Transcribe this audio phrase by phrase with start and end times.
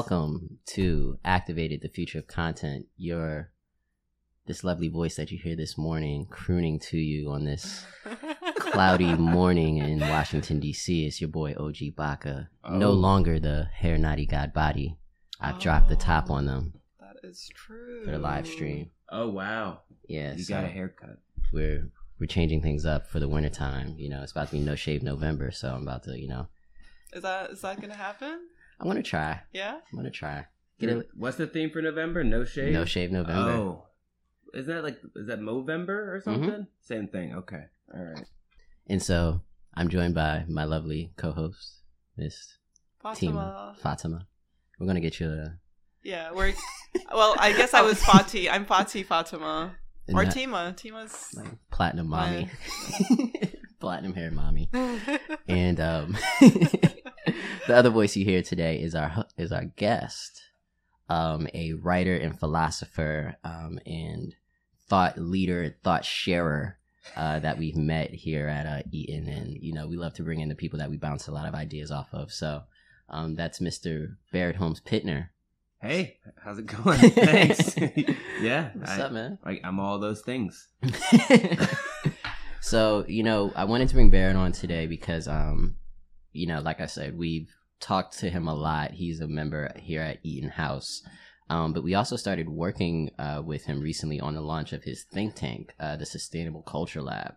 [0.00, 2.84] Welcome to Activated the Future of Content.
[2.98, 3.50] Your
[4.46, 7.82] this lovely voice that you hear this morning crooning to you on this
[8.56, 11.06] cloudy morning in Washington D.C.
[11.06, 12.50] is your boy OG Baka.
[12.68, 12.92] No Oh.
[12.92, 14.98] longer the hair naughty god body.
[15.40, 18.04] I've dropped the top on them oh, That is true.
[18.04, 18.90] for the live stream.
[19.10, 19.80] Oh wow.
[20.06, 21.20] Yeah, You so got a haircut.
[21.54, 21.88] we're
[22.20, 23.94] we're changing things up for the wintertime.
[23.96, 26.48] You know, it's about to be no shave November, so I'm about to, you know,
[27.14, 28.40] Is that is that gonna happen?
[28.80, 29.40] I'm gonna try.
[29.52, 29.74] Yeah.
[29.74, 30.46] I'm gonna try.
[30.78, 32.22] Get a What's the theme for November?
[32.24, 32.72] No shave.
[32.72, 33.50] no shave November.
[33.52, 33.86] Oh.
[34.54, 36.66] Isn't that like is that Movember or something?
[36.80, 37.34] Same thing.
[37.34, 37.64] Okay.
[37.94, 38.24] All right.
[38.88, 39.40] And so
[39.74, 41.80] I'm joined by my lovely co-host,
[42.16, 42.58] Miss
[43.04, 43.76] Tima Fatima.
[43.82, 44.26] Fatima.
[44.78, 45.58] We're gonna get you a
[46.02, 46.52] Yeah, we're.
[47.12, 48.48] Well, I guess I was Fati.
[48.50, 49.74] I'm Fati Fatima
[50.12, 50.74] or not- Tima.
[50.76, 51.34] Tima's.
[51.36, 52.48] like platinum mommy,
[53.80, 54.68] platinum hair mommy,
[55.48, 56.16] and um,
[57.66, 60.42] the other voice you hear today is our is our guest,
[61.08, 64.34] um, a writer and philosopher, um, and
[64.88, 66.78] thought leader, thought sharer.
[67.14, 70.40] Uh, that we've met here at uh, Eaton, and you know we love to bring
[70.40, 72.32] in the people that we bounce a lot of ideas off of.
[72.32, 72.62] So
[73.08, 74.16] um, that's Mr.
[74.32, 75.28] Barrett Holmes Pittner.
[75.80, 76.98] Hey, how's it going?
[76.98, 77.76] Thanks.
[78.40, 78.70] yeah.
[78.74, 79.38] What's I, up, man?
[79.46, 80.66] Like I'm all those things.
[82.66, 85.76] so you know i wanted to bring barrett on today because um
[86.36, 88.92] you know like i said we've talked to him a lot.
[88.92, 91.02] He's a member here at eaton house.
[91.50, 95.04] Um, but we also started working uh, with him recently on the launch of his
[95.04, 97.34] think tank uh, the sustainable culture lab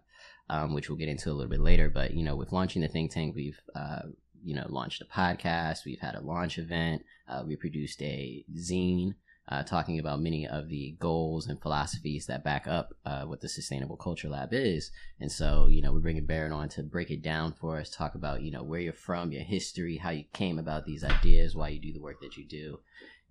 [0.49, 1.89] um, which we'll get into a little bit later.
[1.89, 4.03] But you know with launching the think tank we've uh,
[4.43, 5.85] you know launched a podcast.
[5.85, 7.03] We've had a launch event.
[7.27, 9.13] Uh, we produced a zine
[9.49, 13.49] uh, talking about many of the goals and philosophies that back up uh, what the
[13.49, 14.91] Sustainable Culture Lab is.
[15.19, 18.13] And so, you know, we're bringing Barrett on to break it down for us, talk
[18.13, 21.69] about, you know, where you're from, your history, how you came about these ideas, why
[21.69, 22.79] you do the work that you do,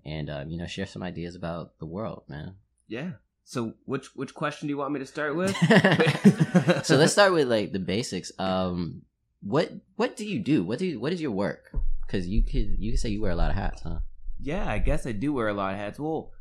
[0.04, 2.56] and, um, you know, share some ideas about the world, man.
[2.88, 3.12] Yeah.
[3.44, 5.56] So which which question do you want me to start with?
[6.84, 8.30] so let's start with like the basics.
[8.38, 9.02] Um,
[9.40, 10.64] what what do you do?
[10.64, 11.74] What do you, what is your work?
[12.06, 14.00] Because you could you could say you wear a lot of hats, huh?
[14.40, 15.98] Yeah, I guess I do wear a lot of hats.
[15.98, 16.32] Well,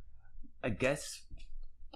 [0.64, 1.22] I guess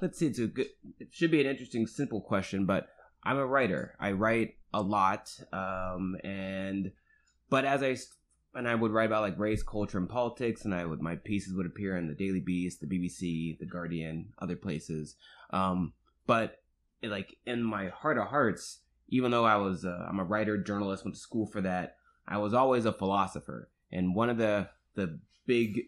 [0.01, 0.27] let's see.
[0.27, 0.67] It's a good.
[0.99, 2.87] It should be an interesting, simple question, but
[3.23, 3.95] I'm a writer.
[3.99, 6.91] I write a lot, um, and
[7.49, 7.97] but as I
[8.57, 11.53] and I would write about like race, culture, and politics, and I would my pieces
[11.53, 15.15] would appear in the Daily Beast, the BBC, the Guardian, other places.
[15.51, 15.93] Um,
[16.25, 16.61] but
[17.01, 18.79] it, like in my heart of hearts,
[19.09, 21.97] even though I was uh, I'm a writer, journalist, went to school for that,
[22.27, 23.69] I was always a philosopher.
[23.91, 25.87] And one of the the big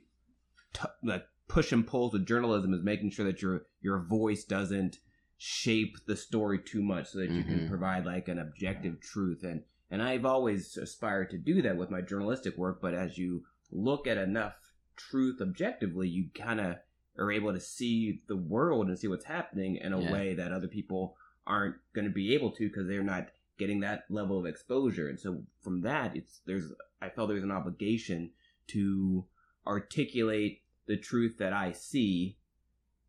[0.73, 4.97] t- like push and pull with journalism is making sure that your your voice doesn't
[5.37, 7.67] shape the story too much so that you can Mhm.
[7.67, 12.01] provide like an objective truth and and I've always aspired to do that with my
[12.01, 14.55] journalistic work but as you look at enough
[14.95, 16.77] truth objectively you kind of
[17.17, 20.11] are able to see the world and see what's happening in a Yeah.
[20.11, 21.15] way that other people
[21.45, 25.19] aren't going to be able to because they're not getting that level of exposure and
[25.19, 26.71] so from that it's there's
[27.01, 28.31] i felt there's an obligation
[28.67, 29.25] to
[29.65, 32.37] articulate the truth that i see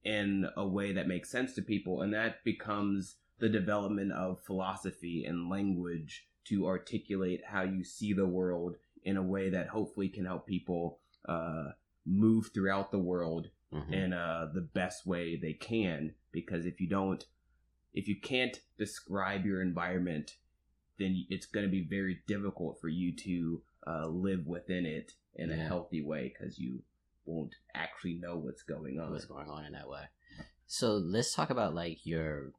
[0.05, 5.25] in a way that makes sense to people and that becomes the development of philosophy
[5.25, 10.25] and language to articulate how you see the world in a way that hopefully can
[10.27, 11.71] help people uh,
[12.07, 13.93] move throughout the world Mhm.
[13.93, 17.25] in uh, the best way they can because if you don't
[17.93, 20.37] if you can't describe your environment
[20.99, 25.51] then it's going to be very difficult for you to uh, live within it in
[25.51, 26.83] a healthy way because you
[27.27, 30.03] won't actually know what's going on what's going on in that way.
[30.67, 32.53] So let's talk about like your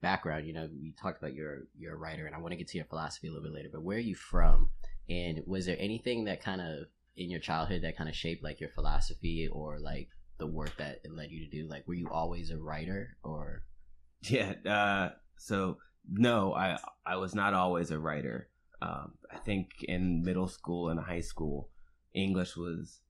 [0.00, 0.46] background.
[0.46, 2.86] You know, we talked about your your writer, and I want to get to your
[2.86, 3.70] philosophy a little bit later.
[3.72, 4.70] But where are you from?
[5.08, 8.60] And was there anything that kind of in your childhood that kind of shaped like
[8.60, 10.08] your philosophy or like
[10.38, 11.66] the work that it led you to do?
[11.68, 13.62] Like, were you always a writer or?
[14.20, 14.54] Yeah.
[14.66, 15.78] Uh, so
[16.10, 18.48] no, I I was not always a writer.
[18.80, 21.68] Um, I think in middle school and high school,
[22.14, 23.00] English was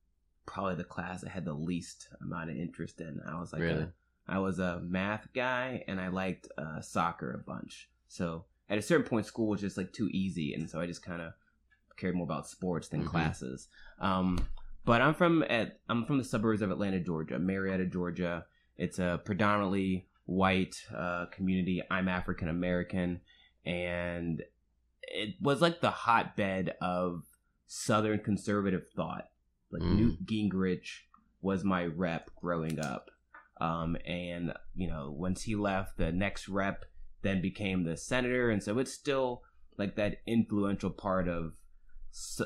[0.46, 3.20] probably the class I had the least amount of interest in.
[3.28, 3.82] I was like, Really?
[3.82, 3.92] a,
[4.26, 7.88] I was a math guy, and I liked uh, soccer a bunch.
[8.08, 11.02] So at a certain point, school was just like too easy, and so I just
[11.04, 11.32] kind of
[11.96, 13.06] cared more about sports than Mhm.
[13.08, 13.68] classes.
[13.98, 14.46] Um,
[14.84, 18.46] but I'm from at I'm from the suburbs of Atlanta, Georgia, Marietta, Georgia.
[18.76, 21.82] It's a predominantly white uh, community.
[21.90, 23.20] I'm African American,
[23.64, 24.42] and
[25.12, 27.24] it was like the hotbed of
[27.66, 29.28] Southern conservative thought.
[29.70, 29.96] Like Mm.
[29.96, 31.02] Newt Gingrich
[31.42, 33.10] was my rep growing up,
[33.60, 36.84] um, and you know once he left, the next rep
[37.22, 39.42] then became the senator, and so it's still
[39.76, 41.52] like that influential part of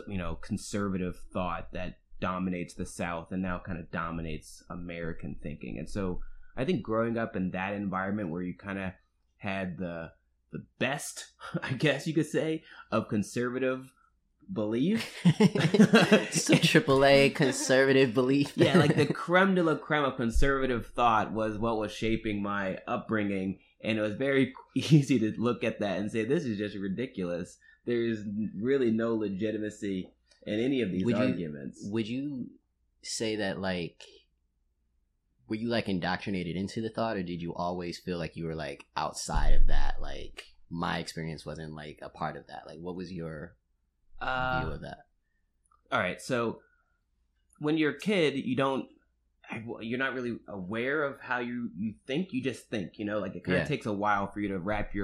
[0.08, 5.78] you know conservative thought that dominates the South and now kind of dominates American thinking.
[5.78, 6.20] And so
[6.56, 8.92] I think growing up in that environment where you kind of
[9.38, 10.12] had the
[10.52, 11.26] the best,
[11.62, 13.90] I guess you could say, of conservative
[14.52, 15.18] belief.
[15.24, 18.52] so AAA conservative belief.
[18.56, 22.78] yeah, like the creme de la creme of conservative thought was what was shaping my
[22.86, 26.76] upbringing, and it was very easy to look at that and say this is just
[26.76, 27.58] ridiculous.
[27.84, 28.20] There's
[28.60, 30.12] really no legitimacy
[30.46, 31.80] in any of these Would you- arguments.
[31.84, 32.48] Would you
[33.02, 34.04] say that like
[35.52, 38.54] were you like indoctrinated into the thought or did you always feel like you were
[38.54, 40.00] like outside of that?
[40.00, 42.62] Like my experience wasn't like a part of that.
[42.66, 43.54] Like what was your
[44.18, 45.00] uh, view of that?
[45.90, 46.60] all right, so
[47.58, 48.86] when you're a kid, you don't.
[49.82, 52.32] You're not really aware of how you, you think.
[52.32, 53.68] You just think, you know, like it kind of Yeah.
[53.68, 54.94] takes a while for you to wrap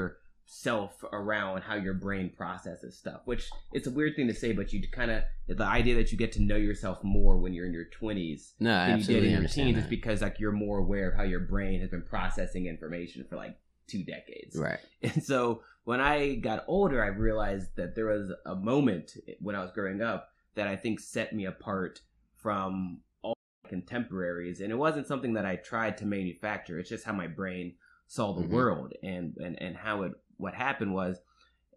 [0.58, 3.20] yourself around how your brain processes stuff.
[3.26, 6.18] Which it's a weird thing to say, but you kind of the idea that you
[6.18, 9.24] get to know yourself more when you're in your 20s No, I than you did
[9.24, 12.02] in your teens is because like you're more aware of how your brain has been
[12.02, 14.56] processing information for like two decades.
[14.56, 14.78] Right.
[15.02, 19.62] And so when I got older, I realized that there was a moment when I
[19.62, 22.00] was growing up that I think set me apart
[22.36, 23.34] from all
[23.64, 24.60] my contemporaries.
[24.60, 26.78] And it wasn't something that I tried to manufacture.
[26.78, 27.74] It's just how my brain
[28.06, 28.50] saw the Mhm.
[28.50, 31.18] world and, and, and how it, what happened was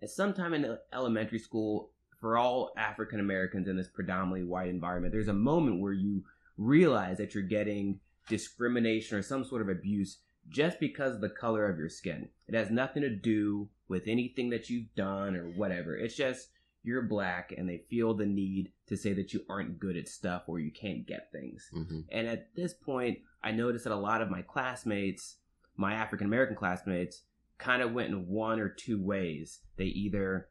[0.02, 5.28] at sometime in elementary school, for all African Americans in this predominantly white environment, there's
[5.28, 6.24] a moment where you
[6.58, 8.00] realize that you're getting
[8.30, 10.20] discrimination or some sort of abuse
[10.50, 12.30] just because of the color of your skin.
[12.48, 15.96] It has nothing to do with anything that you've done or whatever.
[15.96, 16.50] It's just
[16.84, 20.44] you're black and they feel the need to say that you aren't good at stuff
[20.48, 21.70] or you can't get things.
[21.72, 25.38] hmm And at this point, I noticed that a lot of my classmates,
[25.76, 27.24] my African American classmates,
[27.62, 29.60] kind of went in one or two ways.
[29.78, 30.50] They either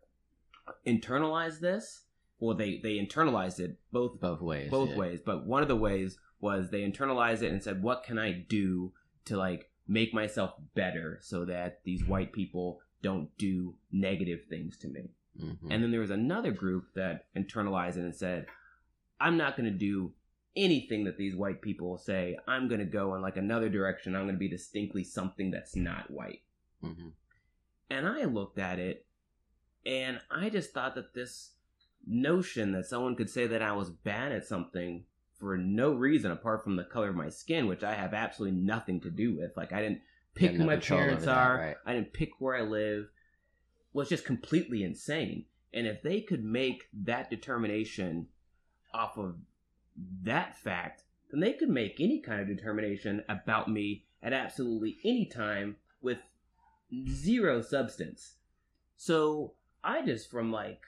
[0.87, 2.05] internalized this,
[2.39, 4.71] or they they internalized it both Both ways.
[4.71, 4.97] both yeah.
[4.97, 5.21] ways.
[5.25, 8.93] But one of the ways was they internalized it and said, "What can I do
[9.27, 14.89] to like make myself better so that these white people don't do negative things to
[14.89, 15.59] me?" Mhm.
[15.71, 18.47] And then there was another group that internalized it and said,
[19.21, 20.13] I'm not going to do
[20.57, 22.37] anything that these white people say.
[22.49, 24.17] I'm going to go in like another direction.
[24.17, 26.41] I'm going to be distinctly something that's not white.
[26.83, 27.13] Mhm.
[27.89, 29.07] And I looked at it
[29.85, 31.53] and I just thought that this
[32.07, 35.05] notion that someone could say that I was bad at something
[35.39, 39.01] for no reason apart from the color of my skin, which I have absolutely nothing
[39.01, 39.57] to do with.
[39.57, 40.03] Like I didn't
[40.35, 41.57] pick who my parents that, are.
[41.57, 41.77] right.
[41.87, 43.11] I didn't pick where I live.
[43.93, 45.47] Was just completely insane.
[45.73, 48.29] And if they could make that determination
[48.95, 49.37] off of
[50.23, 55.27] that fact, then they could make any kind of determination about me at absolutely any
[55.27, 56.19] time with
[57.09, 58.35] zero substance.
[58.97, 60.83] So I just, from like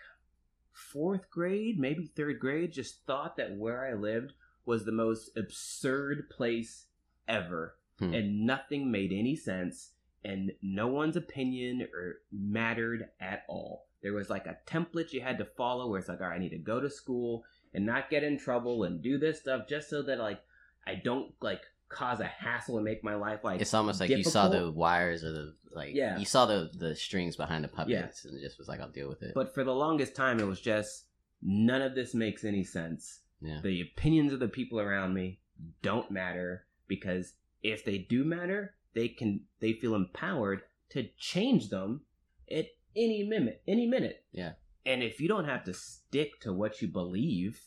[0.73, 4.33] fourth grade, maybe third grade, just thought that where I lived
[4.65, 6.87] was the most absurd place
[7.29, 7.77] ever.
[7.99, 8.15] Hmm.
[8.15, 9.91] And nothing made any sense,
[10.25, 13.87] and no one's opinion or mattered at all.
[14.03, 16.39] There was like a template you had to follow where it's like, all right, I
[16.39, 17.45] need to go to school
[17.75, 20.41] and not get in trouble and do this stuff just so that like
[20.87, 24.25] I don't like cause a hassle and make my life like It's almost like you
[24.25, 25.95] saw the wires or the like.
[25.95, 26.19] Yeah.
[26.19, 29.23] You saw the the strings behind the puppets and just was like, I'll deal with
[29.23, 29.33] it.
[29.35, 31.05] But for the longest time, it was just
[31.43, 33.21] none of this makes any sense.
[33.41, 33.61] yeah.
[33.63, 35.39] The opinions of the people around me
[35.83, 42.03] don't matter because if they do matter, they can they feel empowered to change them
[42.51, 44.25] at any minute, any minute.
[44.33, 44.53] Yeah.
[44.85, 47.63] And if you don't have to stick to what you believe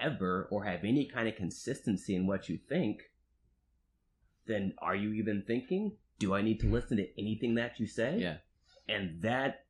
[0.00, 3.02] ever or have any kind of consistency in what you think,
[4.48, 5.92] then are you even thinking?
[6.18, 8.18] Do I need to listen to anything that you say?
[8.18, 8.36] Yeah.
[8.88, 9.64] and that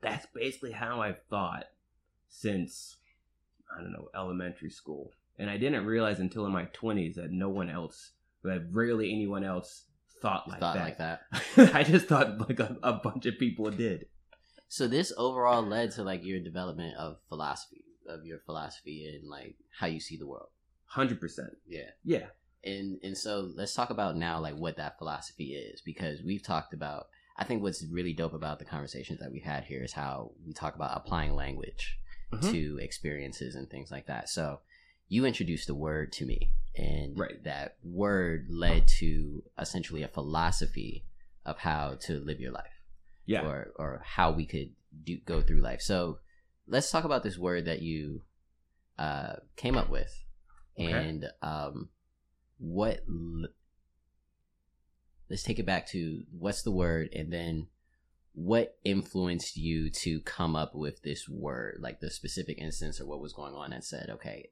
[0.00, 1.64] that's basically how I've thought
[2.28, 2.96] since
[3.76, 7.48] I don't know elementary school, and I didn't realize until in my twenties that no
[7.48, 9.84] one else, that rarely anyone else
[10.22, 10.84] thought like thought that.
[10.84, 11.20] like that.
[11.74, 14.06] I just thought like a, a bunch of people did.
[14.68, 19.56] So this overall led to like your development of philosophy, of your philosophy and like
[19.78, 20.48] how you see the world.
[20.86, 21.50] Hundred percent.
[21.66, 21.90] Yeah.
[22.04, 22.26] Yeah.
[22.64, 26.72] And and so let's talk about now like what that philosophy is because we've talked
[26.74, 30.30] about I think what's really dope about the conversations that we've had here is how
[30.46, 31.98] we talk about applying language
[32.32, 32.50] Mhm.
[32.52, 34.28] to experiences and things like that.
[34.28, 34.60] So
[35.08, 37.42] you introduced the word to me and Right.
[37.44, 41.04] that word led to essentially a philosophy
[41.44, 42.82] of how to live your life
[43.26, 43.44] Yeah.
[43.46, 45.82] or or how we could do go through life.
[45.82, 46.20] So
[46.66, 48.24] let's talk about this word that you
[48.96, 50.24] uh, came up with,
[50.78, 51.08] Okay.
[51.08, 51.90] and um,
[52.58, 53.00] what.
[55.30, 57.68] Let's take it back to what's the word, and then
[58.34, 63.20] what influenced you to come up with this word, like the specific instance or what
[63.20, 64.50] was going on that said, okay,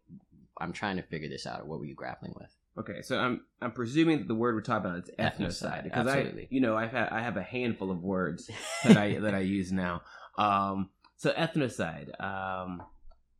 [0.60, 2.54] I'm trying to figure this out, or what were you grappling with?
[2.78, 6.06] Okay, so I'm I'm presuming that the word we're talking about is ethnocide Ethnocide, because
[6.06, 8.50] I you know I've had I have a handful of words
[8.84, 10.02] that I that I use now.
[10.38, 12.18] Um, so ethnocide.
[12.18, 12.82] Um,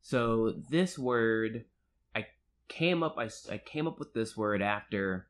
[0.03, 1.65] so this word
[2.69, 5.27] came up I, I came up with this word after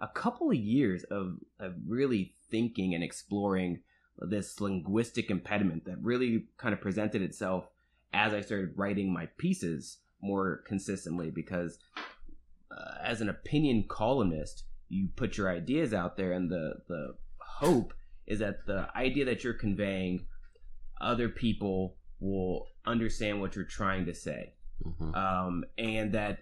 [0.00, 3.80] a couple of years of of really thinking and exploring
[4.18, 7.68] this linguistic impediment that really kind of presented itself
[8.12, 11.78] as I started writing my pieces more consistently because
[12.70, 17.92] uh, as an opinion columnist, you put your ideas out there, and the the hope
[18.26, 20.26] is that the idea that you're conveying,
[21.00, 24.52] other people will understand what you're trying to say,
[24.82, 26.40] hmm um, and that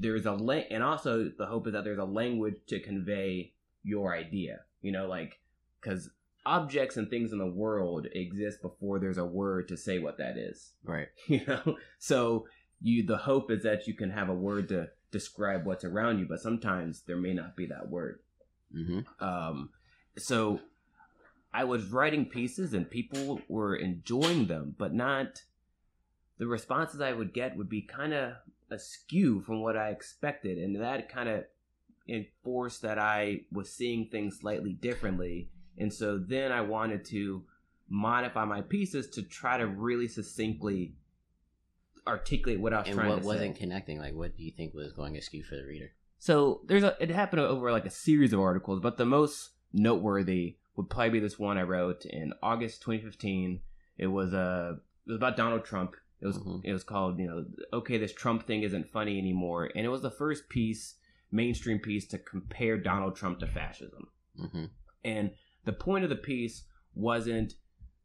[0.00, 3.52] there's a la- and also the hope is that there's a language to convey
[3.82, 4.60] your idea.
[4.82, 5.38] You know, like
[5.80, 6.10] because
[6.44, 10.36] objects and things in the world exist before there's a word to say what that
[10.38, 11.08] is Right.
[11.26, 12.46] you know so
[12.80, 16.26] you the hope is that you can have a word to describe what's around you
[16.26, 18.20] but sometimes there may not be that word
[18.72, 19.70] hmm um
[20.16, 20.60] so
[21.52, 25.42] i was writing pieces and people were enjoying them but not
[26.38, 28.32] the responses i would get would be kind of
[28.70, 31.44] askew from what i expected and that kind of
[32.08, 37.42] enforced that i was seeing things slightly differently and so then i wanted to
[37.88, 40.94] modify my pieces to try to really succinctly
[42.06, 43.98] articulate what i was And trying what to wasn't connecting?
[43.98, 45.90] Like, what do you think was going askew for the reader?
[46.18, 50.56] so there's a it happened over like a series of articles, but the most noteworthy
[50.76, 53.60] would probably be this one I wrote in August 2015.
[53.98, 54.74] It was uh,
[55.06, 55.94] it was about Donald Trump.
[56.20, 56.60] It was Mhm.
[56.64, 60.02] it was called you know okay this Trump thing isn't funny anymore, and it was
[60.02, 60.96] the first piece
[61.30, 64.08] mainstream piece to compare Donald Trump to fascism.
[64.36, 64.64] hmm
[65.04, 65.32] And
[65.64, 67.54] the point of the piece wasn't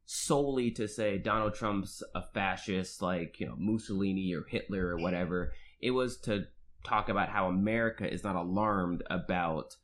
[0.05, 5.53] solely to say Donald Trump's a fascist like, you know, Mussolini or Hitler or whatever.
[5.79, 6.47] It was to
[6.83, 9.77] talk about how America is not alarmed about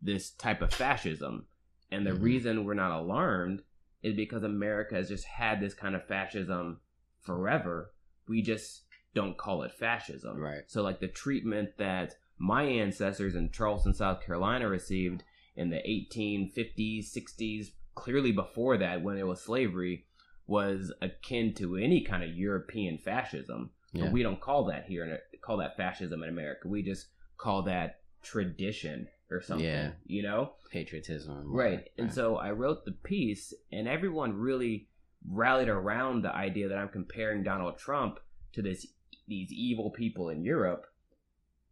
[0.00, 1.46] this type of fascism.
[1.90, 2.22] And the Mhm.
[2.22, 3.62] reason we're not alarmed
[4.02, 6.80] is because America has just had this kind of fascism
[7.22, 7.92] forever.
[8.28, 8.82] We just
[9.14, 10.38] don't call it fascism.
[10.38, 10.62] Right.
[10.66, 15.22] So, like the treatment that my ancestors in Charleston, South Carolina received
[15.56, 20.06] in the 1850s, 60s, clearly before that when it was slavery,
[20.46, 23.70] was akin to any kind of European fascism.
[23.92, 24.04] Yeah.
[24.04, 26.68] But we don't call that here, in call that fascism in America.
[26.68, 29.92] We just call that tradition or something, Yeah.
[30.06, 30.52] you know?
[30.70, 31.52] Patriotism.
[31.52, 31.70] Right.
[31.72, 31.88] whatnot.
[31.98, 34.88] And so I wrote the piece, and everyone really
[35.28, 38.18] rallied around the idea that I'm comparing Donald Trump
[38.52, 38.86] to this
[39.28, 40.86] these evil people in Europe.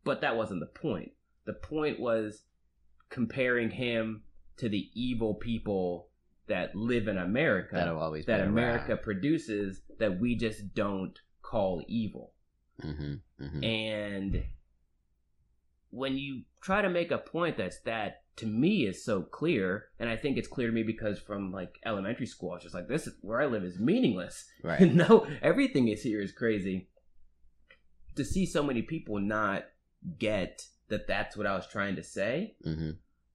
[0.04, 1.12] But that wasn't the point.
[1.44, 2.44] The point was
[3.10, 4.22] comparing him
[4.58, 6.08] to the evil people
[6.46, 12.32] that live in America that'll always that America produces that we just don't call evil.
[12.80, 14.42] hmm hmm And
[15.90, 20.08] when you try to make a point that's that to me is so clear, and
[20.08, 22.88] I think it's clear to me because from like elementary school, I was just like,
[22.88, 24.46] this is where I live is meaningless.
[24.62, 24.80] Right.
[24.94, 26.88] no, everything is here is crazy.
[28.16, 29.64] To see so many people not
[30.18, 32.90] get that that's what I was trying to say hmm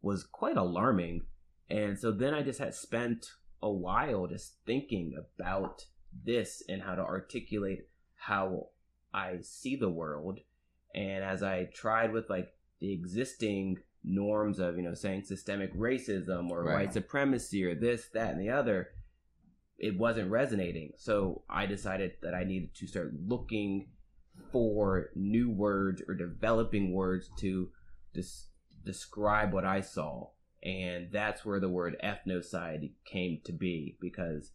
[0.06, 1.26] was quite alarming.
[1.68, 3.26] And so then I just had spent
[3.62, 5.84] a while just thinking about
[6.24, 8.68] this and how to articulate how
[9.12, 10.40] I see the world.
[10.96, 16.50] And as I tried with like the existing norms of, you know, saying systemic racism
[16.50, 16.74] or Right.
[16.76, 18.90] white supremacy or this, that, and the other,
[19.78, 20.94] it wasn't resonating.
[20.96, 23.90] So I decided that I needed to start looking
[24.52, 27.72] for new words or developing words to
[28.14, 28.48] des-
[28.86, 30.30] describe what I saw.
[30.64, 34.52] And that's where the word ethnocide came to be because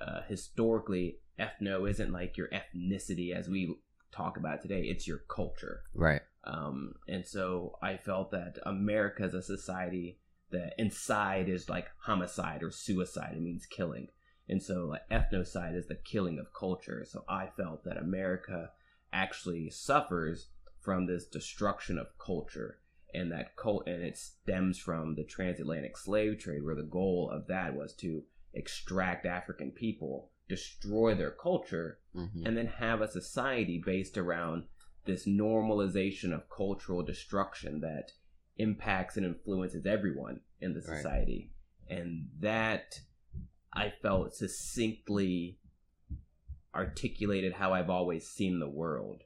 [0.00, 3.76] uh, historically, ethno isn't like your ethnicity as we
[4.12, 5.82] talk about today, it's your culture.
[5.94, 6.22] Right.
[6.44, 10.18] Um, and so I felt that America as a society,
[10.50, 13.34] that inside is like homicide or suicide.
[13.34, 14.08] It means killing.
[14.48, 17.04] And so like ethnocide is the killing of culture.
[17.06, 18.70] So I felt that America
[19.12, 20.48] actually suffers
[20.80, 22.78] from this destruction of culture.
[23.12, 27.46] And that cult and it stems from the transatlantic slave trade, where the goal of
[27.48, 28.22] that was to
[28.54, 34.64] extract African people, destroy their culture, hmm and then have a society based around
[35.04, 38.12] this normalization of cultural destruction that
[38.56, 40.96] impacts and influences everyone in the Right.
[40.96, 41.50] society.
[41.88, 43.00] And that
[43.72, 45.58] I felt succinctly
[46.74, 49.22] articulated how I've always seen the world.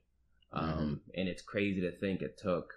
[0.52, 2.75] Um, and it's crazy to think it took,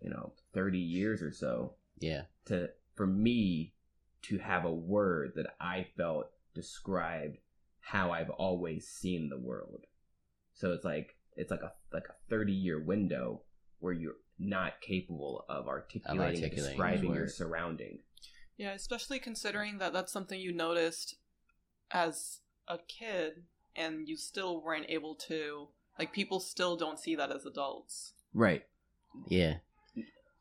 [0.00, 2.22] you know, 30 years or so Yeah.
[2.46, 3.74] to for me
[4.22, 7.38] to have a word that I felt described
[7.90, 9.84] how I've always seen the world.
[10.54, 13.42] So it's like it's like a like a thirty year window
[13.80, 17.32] where you're not capable of articulating, articulating describing your word.
[17.32, 17.98] surrounding.
[18.56, 21.16] Yeah, especially considering that that's something you noticed
[21.90, 23.42] as a kid
[23.74, 25.68] and you still weren't able to
[25.98, 28.12] like people still don't see that as adults.
[28.32, 28.62] Right.
[29.28, 29.56] Yeah.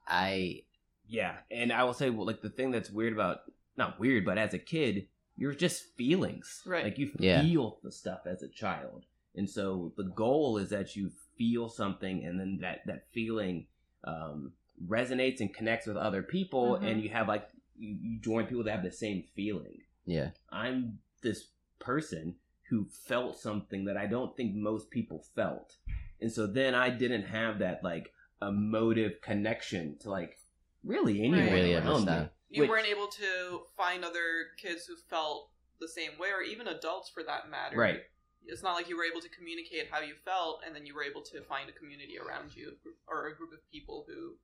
[0.08, 0.64] I
[1.08, 3.40] Yeah, and I will say, well, like the thing that's weird about
[3.76, 5.08] not weird, but as a kid,
[5.40, 6.62] you're just feelings.
[6.66, 6.84] Right.
[6.84, 7.42] Like you Yeah.
[7.42, 9.06] feel the stuff as a child,
[9.36, 13.68] and so the goal is that you feel something, and then that that feeling
[14.06, 14.54] um,
[14.88, 16.84] resonates and connects with other people, Mhm.
[16.88, 19.78] and you have like you, you join people that have the same feeling.
[20.06, 20.32] yeah.
[20.50, 22.36] I'm this person
[22.70, 25.76] who felt something that I don't think most people felt.
[26.22, 30.38] And so then I didn't have that like emotive connection to like
[30.84, 31.52] really anyone Right.
[31.54, 32.30] Really around me.
[32.50, 36.68] You Which- weren't able to find other kids who felt the same way or even
[36.68, 37.78] adults for that matter.
[37.78, 38.02] Right.
[38.46, 41.04] It's not like you were able to communicate how you felt and then you were
[41.04, 42.74] able to find a community around you
[43.08, 44.36] or a group of people who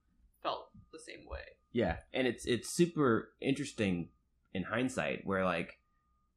[0.44, 1.42] felt the same way.
[1.72, 4.10] Yeah, and it's it's super interesting
[4.54, 5.80] in hindsight where like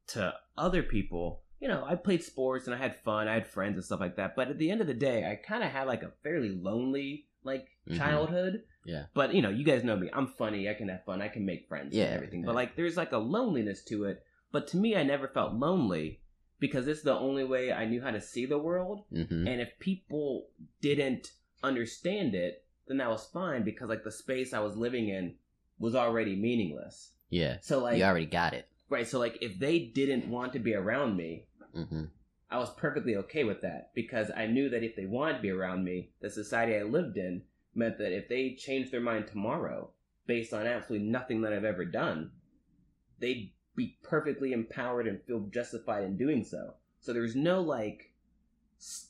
[0.07, 3.75] to other people, you know, I played sports and I had fun, I had friends
[3.75, 5.87] and stuff like that, but at the end of the day, I kind of had
[5.87, 7.97] like a fairly lonely like Mhm.
[7.97, 8.63] childhood.
[8.85, 9.05] Yeah.
[9.13, 10.09] But you know, you guys know me.
[10.13, 10.69] I'm funny.
[10.69, 11.21] I can have fun.
[11.21, 12.41] I can make friends Yeah, and everything.
[12.41, 12.47] yeah.
[12.47, 14.23] But like there's like a loneliness to it.
[14.51, 16.21] But to me, I never felt lonely
[16.59, 19.05] because it's the only way I knew how to see the world.
[19.11, 20.49] hmm And if people
[20.81, 21.31] didn't
[21.63, 25.35] understand it, then that was fine because like the space I was living in
[25.77, 27.11] was already meaningless.
[27.29, 27.57] Yeah.
[27.61, 28.67] So like you already got it.
[28.89, 32.05] right, so like if they didn't want to be around me, hmm
[32.51, 35.51] I was perfectly okay with that because I knew that if they wanted to be
[35.51, 37.43] around me, the society I lived in
[37.75, 39.91] meant that if they changed their mind tomorrow
[40.25, 42.31] based on absolutely nothing that I've ever done,
[43.19, 46.73] they'd be perfectly empowered and feel justified in doing so.
[46.99, 48.11] So there was no like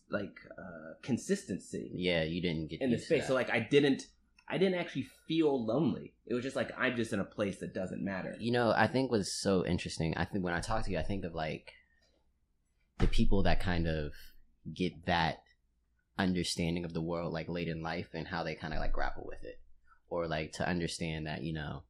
[0.10, 3.28] like uh consistency Yeah, you didn't get in the space.
[3.28, 4.08] So like I didn't
[4.48, 6.14] I didn't actually feel lonely.
[6.26, 8.36] It was just like I'm just in a place that doesn't matter.
[8.40, 10.16] you know, I think was so interesting.
[10.18, 11.74] I think when I talk to you, I think of like
[13.00, 14.12] the people that kind of
[14.74, 15.42] get that
[16.18, 19.26] understanding of the world like late in life and how they kind of like grapple
[19.26, 19.60] with it,
[20.10, 21.84] or like to understand that you know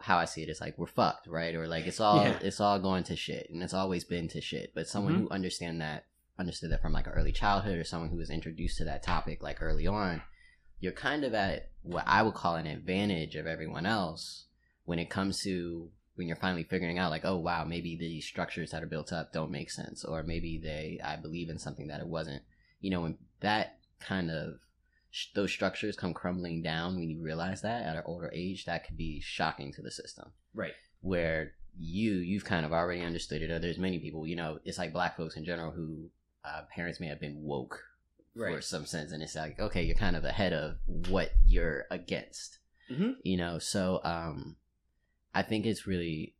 [0.00, 1.54] how I see it is like we're fucked, right?
[1.54, 2.38] Or like it's all Yeah.
[2.42, 4.72] it's all going to shit, and it's always been to shit.
[4.74, 5.18] But someone Mhm.
[5.18, 6.06] who understand that
[6.38, 9.42] understood that from like an early childhood, or someone who was introduced to that topic
[9.42, 10.22] like early on,
[10.80, 14.46] you're kind of at what I would call an advantage of everyone else
[14.84, 18.70] when it comes to when you're finally figuring out like oh wow maybe these structures
[18.70, 22.00] that are built up don't make sense or maybe they i believe in something that
[22.00, 22.42] it wasn't
[22.80, 24.54] you know when that kind of
[25.34, 28.96] those structures come crumbling down when you realize that at an older age that could
[28.96, 30.72] be shocking to the system Right.
[31.00, 34.78] where you you've kind of already understood it or there's many people you know it's
[34.78, 36.10] like black folks in general who
[36.44, 37.80] uh, parents may have been woke
[38.54, 42.58] for some sense and it's like okay you're kind of ahead of what you're against
[42.90, 43.14] Mhm.
[43.22, 44.56] you know so um
[45.34, 46.34] i think it's really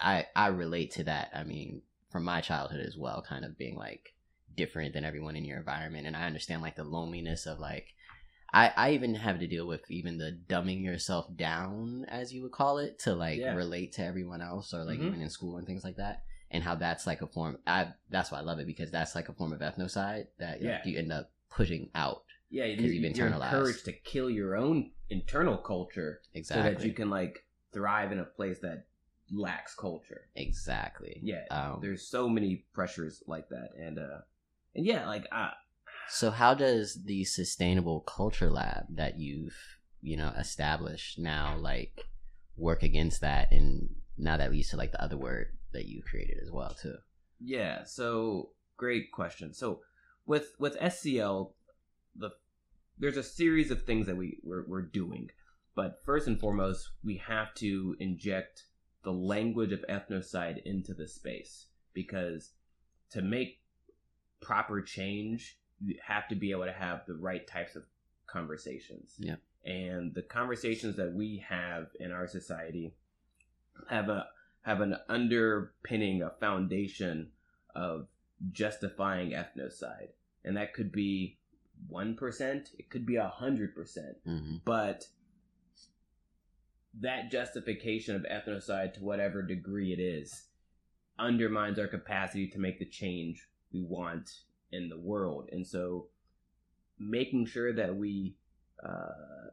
[0.00, 3.76] i i relate to that i mean from my childhood as well kind of being
[3.76, 4.14] like
[4.56, 7.88] different than everyone in your environment and i understand like the loneliness of like
[8.54, 12.52] I, I even have to deal with even the dumbing yourself down as you would
[12.52, 13.54] call it to like Yeah.
[13.54, 15.08] relate to everyone else or like Mhm.
[15.08, 18.30] even in school and things like that and how that's like a form i that's
[18.30, 20.80] why i love it because that's like a form of ethnocide that like, Yeah.
[20.84, 23.52] you end up pushing out Yeah, you, 'Cause you've you're internalized.
[23.52, 27.44] encouraged to kill your own internal culture exactly so that you can like
[27.76, 28.86] thrive in a place that
[29.32, 30.28] lacks culture.
[30.34, 34.20] exactly Yeah, um, there's so many pressures like that, and uh,
[34.74, 35.50] and yeah, like uh,
[36.08, 39.56] So how does the sustainable culture lab that you've,
[40.00, 42.06] you know, established now like
[42.56, 46.38] work against that and now that leads to like the other word that you created
[46.42, 46.96] as well too.
[47.40, 49.52] Yeah, so great question.
[49.52, 49.80] So
[50.24, 51.52] with with SCL,
[52.14, 52.30] the
[52.98, 55.30] there's a series of things that we we're, we're doing,
[55.76, 58.64] but first and foremost, we have to inject
[59.04, 62.50] the language of ethnocide into the space because
[63.10, 63.60] to make
[64.40, 67.84] proper change, you have to be able to have the right types of
[68.26, 69.14] conversations.
[69.18, 69.36] Yeah.
[69.64, 72.94] And the conversations that we have in our society
[73.88, 74.26] have a
[74.62, 77.30] have an underpinning, a foundation
[77.74, 78.08] of
[78.50, 80.08] justifying ethnocide.
[80.44, 81.38] And that could be
[81.92, 83.70] 1%, it could be 100%.
[84.24, 85.06] hmm But
[87.00, 90.44] that justification of ethnocide to whatever degree it is
[91.18, 94.30] undermines our capacity to make the change we want
[94.72, 95.48] in the world.
[95.52, 96.06] And so
[96.98, 98.36] making sure that we
[98.84, 99.50] uh,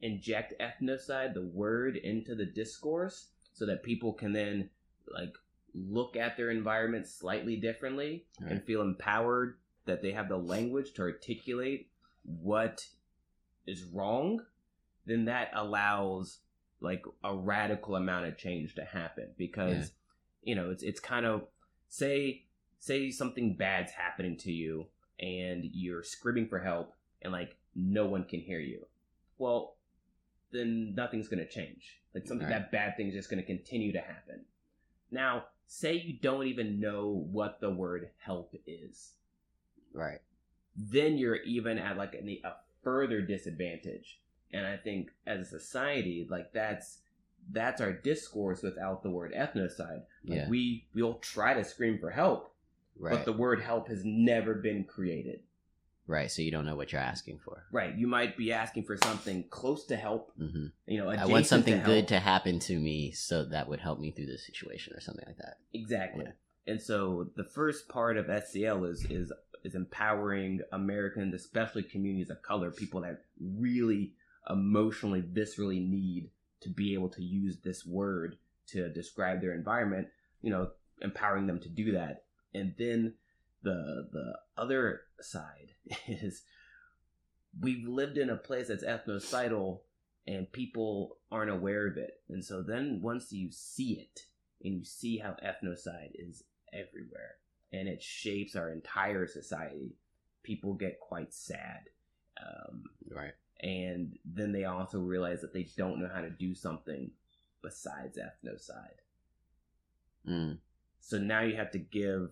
[0.00, 4.70] inject ethnocide, the word, into the discourse so that people can then
[5.12, 5.34] like
[5.74, 9.56] look at their environment slightly differently and feel empowered
[9.86, 11.88] that they have the language to articulate
[12.24, 12.86] what
[13.66, 14.40] is wrong,
[15.06, 16.38] then that allows
[16.80, 19.92] like a radical amount of change to happen because
[20.42, 21.42] you know it's it's kind of
[21.88, 22.44] say
[22.78, 24.86] say something bad's happening to you
[25.18, 28.86] and you're screaming for help and like no one can hear you.
[29.38, 29.76] Well,
[30.52, 32.00] then nothing's going to change.
[32.14, 32.58] Like something Right.
[32.58, 34.44] that bad thing's just going to continue to happen.
[35.10, 39.12] Now, say you don't even know what the word help is.
[39.92, 40.20] Right.
[40.76, 44.20] Then you're even at like a further disadvantage.
[44.52, 46.98] And I think as a society, like that's
[47.52, 50.02] that's our discourse without the word ethnocide.
[50.24, 50.48] Like Yeah.
[50.48, 52.52] we we'll try to scream for help,
[52.98, 53.12] Right.
[53.16, 55.40] but the word help has never been created.
[56.06, 56.30] right.
[56.30, 57.64] So you don't know what you're asking for.
[57.70, 57.94] Right.
[57.96, 61.78] You might be asking for something close to help, hmm you know, I want something
[61.78, 65.00] to good to happen to me, so that would help me through this situation or
[65.00, 65.58] something like that.
[65.72, 66.24] Exactly.
[66.26, 66.72] Yeah.
[66.72, 69.32] And so the first part of SCL is is
[69.62, 74.12] is empowering Americans, especially communities of color, people that really
[74.48, 78.36] emotionally, viscerally need to be able to use this word
[78.68, 80.08] to describe their environment,
[80.42, 80.70] you know,
[81.02, 82.24] empowering them to do that.
[82.54, 83.14] And then
[83.62, 85.74] the the other side
[86.08, 86.42] is
[87.60, 89.80] we've lived in a place that's ethnocidal
[90.26, 92.22] and people aren't aware of it.
[92.28, 94.20] And so then once you see it
[94.62, 97.36] and you see how ethnocide is everywhere
[97.72, 99.96] and it shapes our entire society,
[100.42, 101.88] people get quite sad.
[102.42, 103.32] Um, Right.
[103.60, 107.10] and then they also realize that they don't know how to do something
[107.62, 109.00] besides ethnocide.
[110.26, 110.58] Mm.
[111.00, 112.30] So now you have to give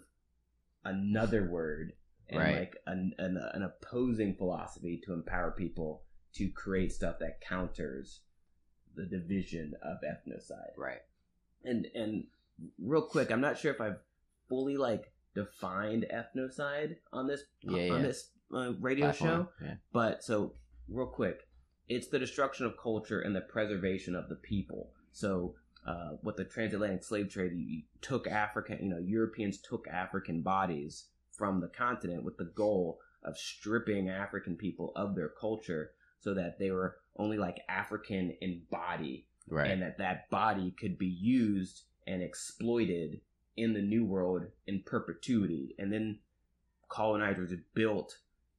[0.85, 1.93] another word
[2.29, 2.59] and Right.
[2.59, 6.03] like an, an, an opposing philosophy to empower people
[6.35, 8.21] to create stuff that counters
[8.95, 10.77] the division of ethnocide.
[10.77, 11.01] Right.
[11.65, 12.27] And and
[12.79, 13.99] real quick, I'm not sure if I've
[14.49, 18.07] fully like defined ethnocide on this Yeah, on yeah.
[18.09, 19.49] this uh, radio Platform.
[19.61, 19.65] show.
[19.67, 19.75] Yeah.
[19.93, 20.55] But so,
[20.89, 21.47] real quick,
[21.89, 24.91] it's the destruction of culture and the preservation of the people.
[25.13, 25.55] So,
[25.87, 31.07] uh, what the transatlantic slave trade you, took African, you know, Europeans took African bodies
[31.31, 36.59] from the continent with the goal of stripping African people of their culture, so that
[36.59, 39.71] they were only like African in body, Right.
[39.71, 43.21] and that that body could be used and exploited
[43.57, 46.19] in the new world in perpetuity and then
[46.89, 48.19] colonizers built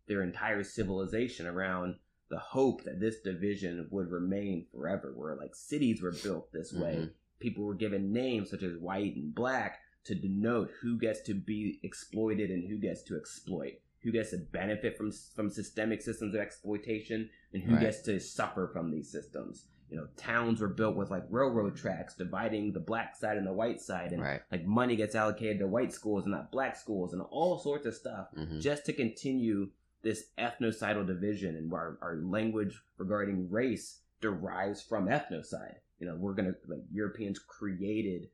[0.10, 1.95] their entire civilization around
[2.30, 6.95] the hope that this division would remain forever where like cities were built this way
[6.98, 7.12] Mhm.
[7.39, 11.80] people were given names such as white and black to denote who gets to be
[11.84, 16.41] exploited and who gets to exploit who gets to benefit from from systemic systems of
[16.41, 17.82] exploitation and who Right.
[17.82, 22.15] gets to suffer from these systems you know towns were built with like railroad tracks
[22.15, 24.41] dividing the black side and the white side and right.
[24.52, 27.95] like money gets allocated to white schools and not black schools and all sorts of
[27.95, 29.69] stuff hmm just to continue
[30.02, 36.34] this ethnocidal division and our, our language regarding race derives from ethnocide you know we're
[36.34, 38.30] gonna like europeans created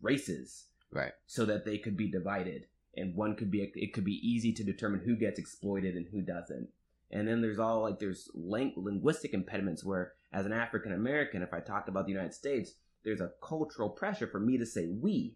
[0.00, 1.12] races Right.
[1.26, 4.62] so that they could be divided and one could be it could be easy to
[4.62, 6.68] determine who gets exploited and who doesn't
[7.10, 11.52] and then there's all like there's ling- linguistic impediments where as an african american if
[11.52, 15.34] i talk about the united states there's a cultural pressure for me to say we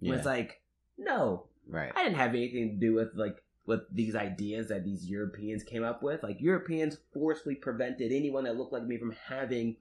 [0.00, 0.14] Yeah.
[0.14, 0.60] it's like
[0.96, 1.90] no right.
[1.96, 5.84] I didn't have anything to do with like with these ideas that these Europeans came
[5.84, 6.22] up with.
[6.22, 9.76] Like Europeans forcefully prevented anyone that looked like me from having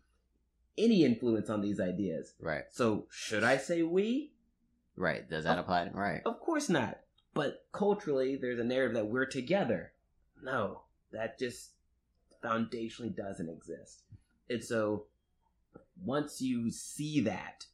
[0.78, 2.34] any influence on these ideas.
[2.42, 2.66] Right.
[2.70, 4.34] So should I say we?
[4.98, 5.28] Right.
[5.30, 5.62] Does that Oh.
[5.62, 5.90] apply?
[5.94, 6.22] Right.
[6.26, 7.00] Of course not.
[7.34, 9.94] But culturally, there's a narrative that we're together.
[10.44, 10.82] No,
[11.14, 11.72] that just
[12.44, 14.04] foundationally doesn't exist.
[14.50, 15.06] And so
[16.04, 17.68] once you see that,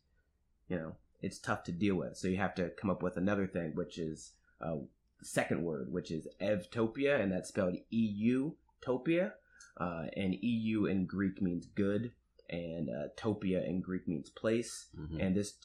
[0.70, 2.18] you know, it's tough to deal with.
[2.18, 4.76] So you have to come up with another thing, which is uh,
[5.24, 9.34] second word, which is eutopia, and that's spelled E-U, topia.
[9.78, 12.12] Uh, and EU in Greek means good,
[12.50, 14.88] and uh, topia in Greek means place.
[14.96, 15.20] Mhm.
[15.20, 15.56] And this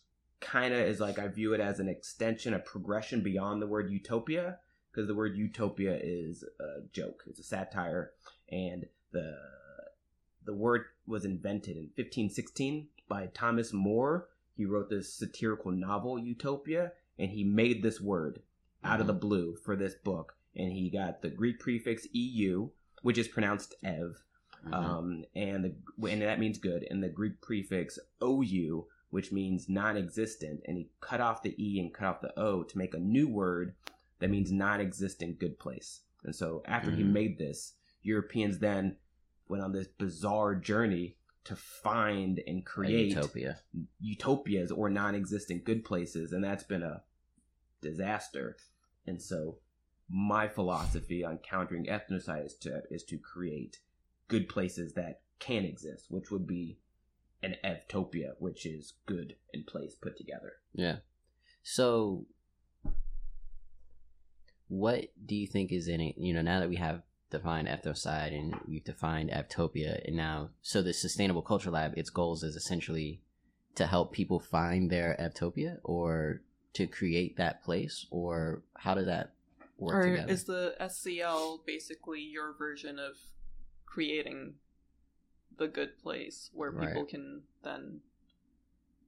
[0.40, 3.90] kind of is like I view it as an extension, a progression beyond the word
[3.90, 8.12] utopia, because the word utopia is a joke, it's a satire,
[8.50, 9.36] and the
[10.44, 14.28] the word was invented in 1516 by Thomas More.
[14.56, 18.40] He wrote this satirical novel Utopia, and he made this word
[18.84, 22.70] out of the blue for this book, and he got the Greek prefix eu,
[23.02, 24.22] which is pronounced ev,
[24.66, 24.72] Mhm.
[24.74, 25.74] um, and the
[26.10, 31.20] and that means good, and the Greek prefix ou, which means non-existent, and he cut
[31.20, 33.74] off the e and cut off the o to make a new word
[34.18, 36.02] that means non-existent good place.
[36.24, 37.12] And so after he Mhm.
[37.12, 38.96] made this, Europeans then
[39.48, 43.60] went on this bizarre journey to find and A create utopia.
[44.00, 47.02] utopias or non-existent good places and that's been a
[47.80, 48.56] disaster
[49.06, 49.58] and so
[50.10, 53.78] my philosophy on countering ethnocide is to is to create
[54.28, 56.78] good places that can exist which would be
[57.42, 60.96] an eutopia which is good and place put together Yeah.
[61.62, 62.24] So,
[64.68, 66.16] what do you think is in it?
[66.16, 70.80] You know, now that we have defined ethnocide and we've defined Eutopia, and now, so
[70.80, 73.20] the Sustainable Culture Lab, its goals is essentially
[73.74, 76.40] to help people find their Eutopia or
[76.74, 79.32] to create that place, or how does that
[79.78, 80.32] work or together?
[80.32, 83.16] is the SCL basically your version of
[83.86, 84.54] creating
[85.56, 86.88] the good place where Right.
[86.88, 88.00] people can then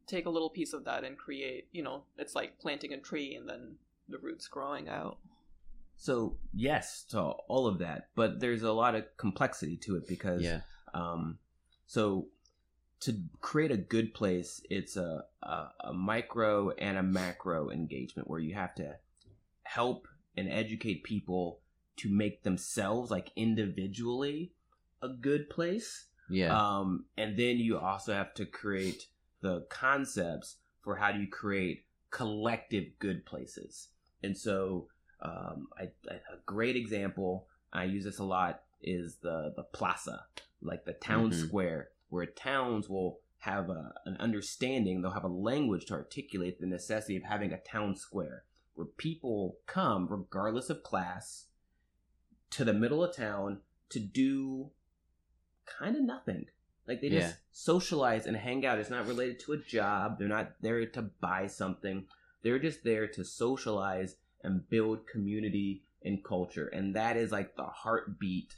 [0.07, 3.35] take a little piece of that and create, you know, it's like planting a tree
[3.37, 3.77] and then
[4.09, 5.19] the roots growing out.
[5.97, 10.41] so yes to all of that but there's a lot of complexity to it because
[10.43, 10.61] yeah,
[10.95, 11.39] Um,
[11.87, 12.27] so
[13.01, 18.41] to create a good place, it's a, a a micro and a macro engagement where
[18.41, 18.97] you have to
[19.63, 21.61] help and educate people
[21.97, 24.53] to make themselves like individually
[25.03, 26.07] a good place.
[26.29, 29.07] yeah, Um, and then you also have to create
[29.41, 33.89] the concepts for how do you create collective good places.
[34.23, 34.89] And so,
[35.23, 40.25] um, I, I, a great example, I use this a lot, is the, the plaza,
[40.63, 41.35] like the town Mhm.
[41.35, 46.67] square, where towns will have a, an understanding, they'll have a language to articulate the
[46.67, 48.45] necessity of having a town square
[48.75, 51.47] where people come, regardless of class,
[52.51, 54.71] to the middle of town to do
[55.65, 56.47] kind of nothing.
[56.87, 57.41] Like they just Yeah.
[57.53, 58.79] socialize and hang out.
[58.79, 60.19] It's not related to a job.
[60.19, 62.07] They're not there to buy something.
[62.43, 66.67] They're just there to socialize and build community and culture.
[66.69, 68.57] And that is like the heartbeat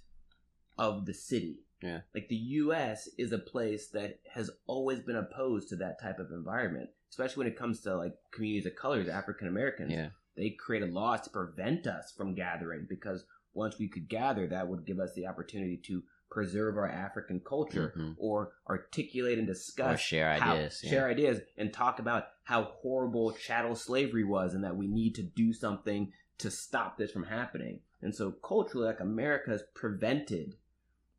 [0.79, 1.65] of the city.
[1.83, 2.01] Yeah.
[2.14, 6.31] Like the US is a place that has always been opposed to that type of
[6.31, 10.92] environment, especially when it comes to like communities of colors, African Americans yeah, they created
[10.92, 15.12] laws to prevent us from gathering because once we could gather, that would give us
[15.14, 18.14] the opportunity to preserve our African culture Mhm.
[18.16, 20.81] or articulate and discuss or share how- ideas.
[20.83, 20.90] yeah.
[20.90, 25.23] share ideas, and talk about how horrible chattel slavery was, and that we need to
[25.23, 27.81] do something to stop this from happening.
[28.01, 30.57] And so, culturally, like America has prevented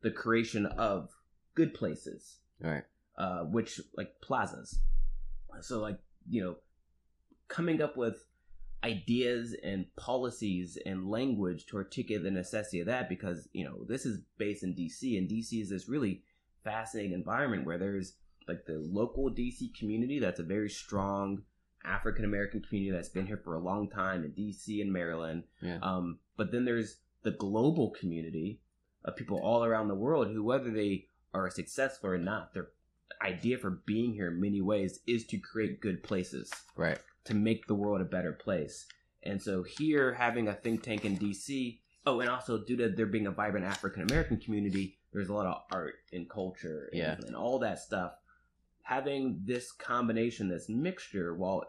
[0.04, 1.10] the creation of
[1.56, 2.84] good places Right.
[3.18, 4.80] uh, which like plazas.
[5.62, 5.98] So like
[6.30, 6.56] you know,
[7.48, 8.26] coming up with
[8.84, 14.06] ideas and policies and language to articulate the necessity of that because you know this
[14.06, 16.22] is based in DC and DC is this really
[16.64, 18.14] fascinating environment where there's
[18.48, 21.44] like the local DC community that's a very strong
[21.86, 25.44] African American community that's been here for a long time in DC and Maryland.
[25.62, 25.80] Yeah.
[25.82, 28.60] Um, but then there's the global community
[29.06, 32.70] of people all around the world who, whether they are successful or not, their
[33.22, 37.00] idea for being here in many ways is to create good places, Right.
[37.26, 38.86] to make the world a better place.
[39.24, 43.06] And so here, having a think tank in DC, oh, and also due to there
[43.06, 47.16] being a vibrant African American community, there's a lot of art and culture and, Yeah.
[47.26, 48.14] and all that stuff.
[48.82, 51.64] Having this combination, this mixture, while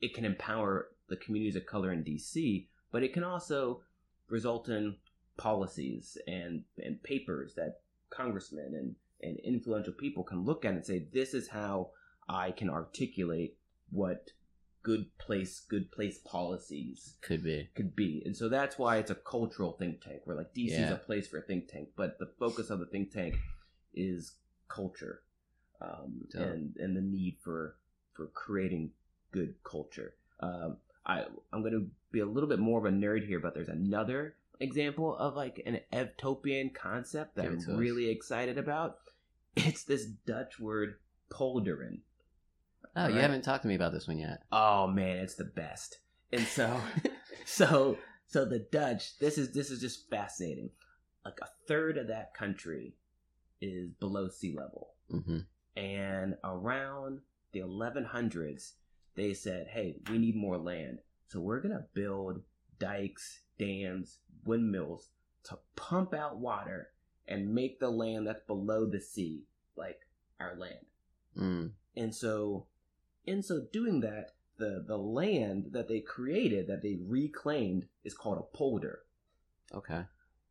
[0.00, 3.82] it can empower the communities of color in DC, but it can also
[4.28, 4.96] result in
[5.36, 11.06] policies and, and papers that congressmen and, and influential people can look at and say,
[11.12, 11.90] this is how
[12.28, 13.56] I can articulate
[13.90, 14.30] what
[14.82, 17.68] good place, good place policies Could be.
[17.74, 18.22] could be.
[18.26, 20.22] And so that's why it's a cultural think tank.
[20.24, 20.92] Where like DC is Yeah.
[20.94, 23.36] a place for a think tank, but the focus of the think tank
[23.94, 24.32] is
[24.68, 25.22] culture,
[25.80, 27.76] um, and and the need for
[28.14, 28.90] for creating
[29.30, 30.14] good culture.
[30.40, 33.54] Um, I I'm going to be a little bit more of a nerd here, but
[33.54, 37.68] there's another example of like an Eutopian concept that I'm us.
[37.68, 38.98] really excited about.
[39.56, 40.96] It's this Dutch word
[41.30, 42.00] polderen.
[42.94, 44.42] Oh, you haven't talked to me about this one yet.
[44.52, 45.98] Oh man, it's the best.
[46.32, 46.80] And so
[47.44, 50.70] so so the Dutch, this is this is just fascinating.
[51.24, 52.94] Like a third of that country
[53.60, 54.94] is below sea level.
[55.10, 55.38] hmm
[55.76, 57.20] And around
[57.52, 58.72] the 1100s,
[59.14, 60.98] they said, "Hey, we need more land.
[61.28, 62.42] So we're going to build
[62.86, 65.10] dikes, dams, windmills
[65.44, 66.88] to pump out water
[67.28, 69.44] and make the land that's below the sea
[69.76, 70.00] like
[70.40, 70.86] our land."
[71.36, 71.70] Mm.
[71.96, 72.66] And so,
[73.24, 78.38] in so doing that, the the land that they created, that they reclaimed, is called
[78.38, 79.00] a polder.
[79.72, 80.02] Okay.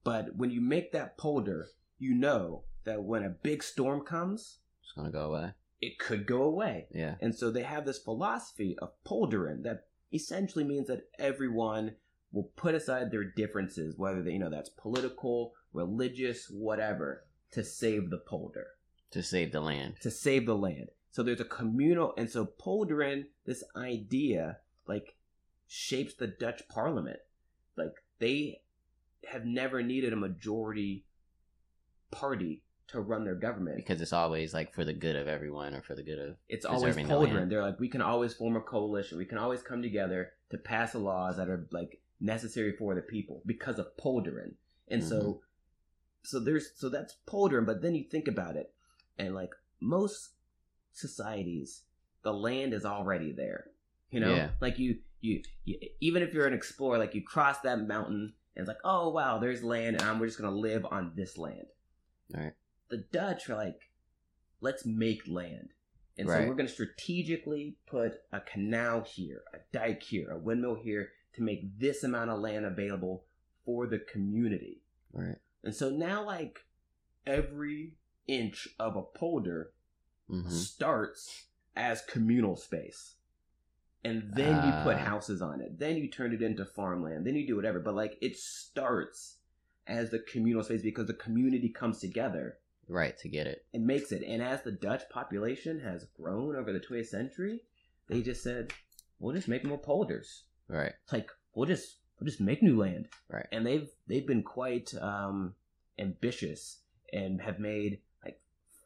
[0.04, 1.68] But when you make that polder,
[2.00, 5.54] you know that when a big storm comes, It's gonna go away.
[5.80, 6.88] it could go away.
[6.92, 7.16] Yeah.
[7.22, 11.96] And so they have this philosophy of poldering that essentially means that everyone
[12.32, 18.10] will put aside their differences, whether they, you know that's political, religious, whatever, to save
[18.10, 18.68] the polder,
[19.12, 19.96] to save the land.
[20.02, 20.90] to save the land.
[21.12, 25.16] So there's a communal, and so poldering, this idea, like,
[25.68, 27.20] shapes the Dutch parliament.
[27.76, 28.62] Like, they
[29.30, 31.06] have never needed a majority
[32.12, 33.78] party to run their government.
[33.78, 36.66] Because it's always like for the good of everyone or for the good of It's
[36.66, 37.50] always preserving the poldering.
[37.50, 39.18] They're like, we can always form a coalition.
[39.18, 43.02] We can always come together to pass the laws that are like necessary for the
[43.02, 44.54] people because of poldering.
[44.88, 45.40] And so, Mm-hmm.
[46.24, 47.66] so there's so that's poldering.
[47.66, 48.74] But then you think about it,
[49.18, 50.30] and like most
[50.94, 51.84] societies,
[52.24, 53.68] the land is already there.
[54.12, 54.50] You know, Yeah.
[54.60, 58.62] like you, you, you, even if you're an explorer, like you cross that mountain, and
[58.64, 61.68] it's like, oh wow, there's land, and I'm we're just gonna live on this land
[62.34, 62.54] Right.
[62.90, 63.90] the Dutch are like,
[64.62, 65.70] let's make land.
[66.18, 70.76] And so we're going to strategically put a canal here, a dike here, a windmill
[70.76, 73.24] here to make this amount of land available
[73.66, 74.82] for the community.
[75.14, 75.38] Right.
[75.64, 76.66] And so now, like,
[77.26, 77.94] every
[78.28, 79.72] inch of a polder
[80.28, 83.16] hmm starts as communal space.
[84.04, 85.02] And then you put Ah.
[85.02, 85.78] houses on it.
[85.78, 87.26] Then you turn it into farmland.
[87.26, 87.80] Then you do whatever.
[87.80, 89.38] But, like, it starts
[89.88, 93.18] as the communal space because the community comes together Right.
[93.20, 93.66] To get it.
[93.74, 94.24] and makes it.
[94.24, 97.62] And as the Dutch population has grown over the 20th century,
[98.08, 98.74] they just said,
[99.20, 100.44] "We'll just make more polders.
[100.72, 100.94] Right.
[101.12, 103.48] Like we'll just we'll just make new land." Right.
[103.52, 105.54] And they've they've been quite um,
[106.00, 106.78] ambitious
[107.14, 108.40] and have made like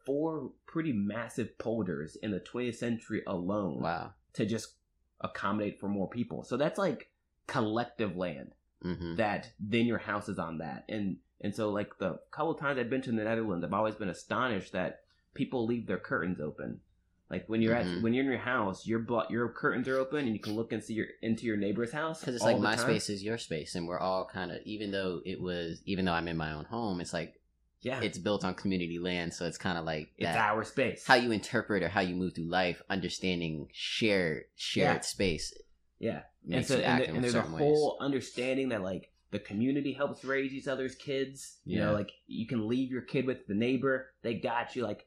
[0.06, 4.14] four pretty massive polders in the 20th century alone Wow.
[4.34, 4.74] to just
[5.22, 6.44] accommodate for more people.
[6.44, 7.10] So that's like
[7.48, 12.20] collective land hmm that then your house is on that and and so like the
[12.32, 15.02] couple times i've been to the netherlands i've always been astonished that
[15.34, 16.80] people leave their curtains open
[17.30, 17.98] like when you're Mhm.
[17.98, 20.56] at when you're in your house your blo- your curtains are open and you can
[20.56, 22.86] look and see your into your neighbor's house Because it's like my time.
[22.86, 26.14] space is your space, and we're all kind of even though it was even though
[26.14, 27.42] I'm in my own home, it's like
[27.82, 31.16] yeah it's built on community land, so it's kind of like it's our space how
[31.16, 35.02] you interpret or how you move through life, understanding shared shared Yeah.
[35.02, 35.54] space
[36.00, 37.50] yeah and so and, in and there's a ways.
[37.58, 42.46] whole understanding that like the community helps raise each other's kids you know like you
[42.46, 45.06] can leave your kid with the neighbor they got you like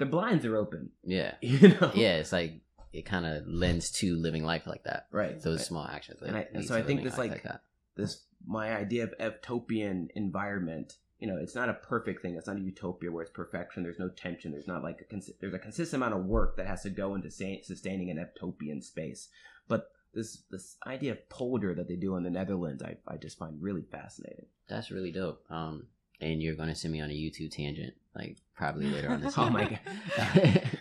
[0.00, 2.16] the blinds are open Yeah, you know yeah.
[2.16, 2.54] It's like
[2.92, 5.06] it kind of lends to living life like that.
[5.12, 6.20] right Those small actions.
[6.22, 7.62] And I- and so I think this, like, that.
[7.94, 12.56] this my idea of utopian environment you know it's not a perfect thing it's not
[12.56, 15.58] a utopia where it's perfection there's no tension there's not like a cons- there's a
[15.58, 19.28] consistent amount of work that has to go into sa- sustaining an utopian space
[19.68, 23.36] but this this idea of polder that they do in the netherlands i, I just
[23.38, 25.44] find really fascinating That's really dope.
[25.50, 25.88] Um,
[26.20, 29.34] and you're gonna send me on a YouTube tangent, like probably later on this.
[29.38, 29.78] oh my
[30.16, 30.62] god.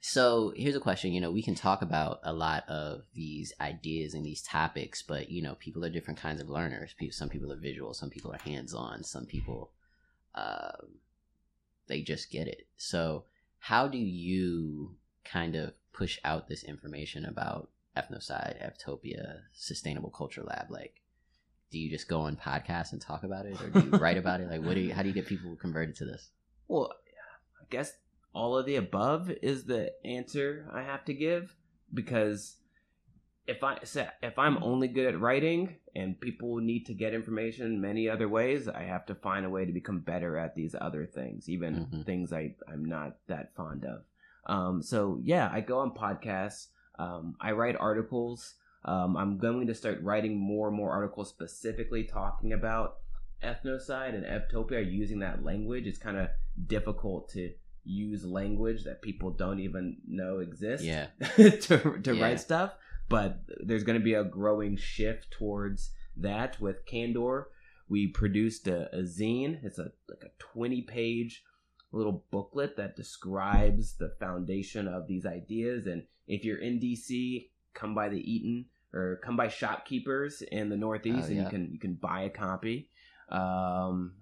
[0.00, 4.14] So here's a question you know we can talk about a lot of these ideas
[4.14, 6.94] and these topics but you know people are different kinds of learners.
[7.10, 9.72] Some people are visual some people are hands-on some people
[10.34, 11.00] um,
[11.88, 12.66] they just get it.
[12.76, 13.24] So
[13.58, 20.70] how do you kind of push out this information about ethnocide eutopia sustainable culture lab?
[20.70, 21.00] Like
[21.70, 24.40] do you just go on podcasts and talk about it or do you write about
[24.40, 26.30] it like what do you how do you get people converted to this
[26.68, 26.92] well
[27.60, 27.92] i guess
[28.32, 31.54] all of the above is the answer i have to give
[31.92, 32.56] because
[33.46, 33.78] if I
[34.22, 38.68] if I'm only good at writing and people need to get information many other ways,
[38.68, 42.04] I have to find a way to become better at these other things, even Mhm.
[42.04, 44.04] things I I'm not that fond of.
[44.44, 46.66] Um, so yeah, I go on podcasts.
[46.98, 48.54] Um, I write articles.
[48.84, 52.98] Um, I'm going to start writing more and more articles specifically talking about
[53.42, 55.86] ethnocide and eutopia using that language.
[55.86, 56.28] It's kind of
[56.66, 57.52] difficult to
[57.84, 62.22] use language that people don't even know exists yeah to, to Yeah.
[62.22, 62.74] write stuff
[63.08, 67.48] but there's going to be a growing shift towards that with candor
[67.88, 71.44] we produced a, a zine it's a like a 20 page
[71.92, 77.94] little booklet that describes the foundation of these ideas and if you're in dc come
[77.94, 81.44] by the eaton or come by shopkeepers in the northeast Oh, and yeah.
[81.44, 82.88] you can you can buy a copy.
[83.30, 84.12] Um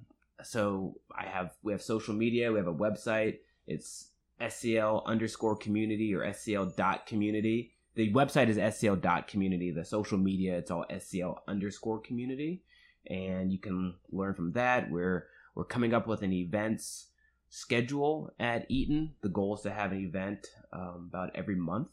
[0.42, 3.38] so i have we have social media we have a website.
[3.66, 4.10] It's
[4.40, 7.72] scl underscore community or scl dot community.
[7.94, 9.70] The website is scl dot community.
[9.70, 12.62] The social media it's all scl underscore community.
[13.08, 14.90] And you can learn from that.
[14.90, 17.06] We're we're coming up with an events
[17.48, 19.14] schedule at eaton.
[19.22, 21.88] The goal is to have an event um, about every month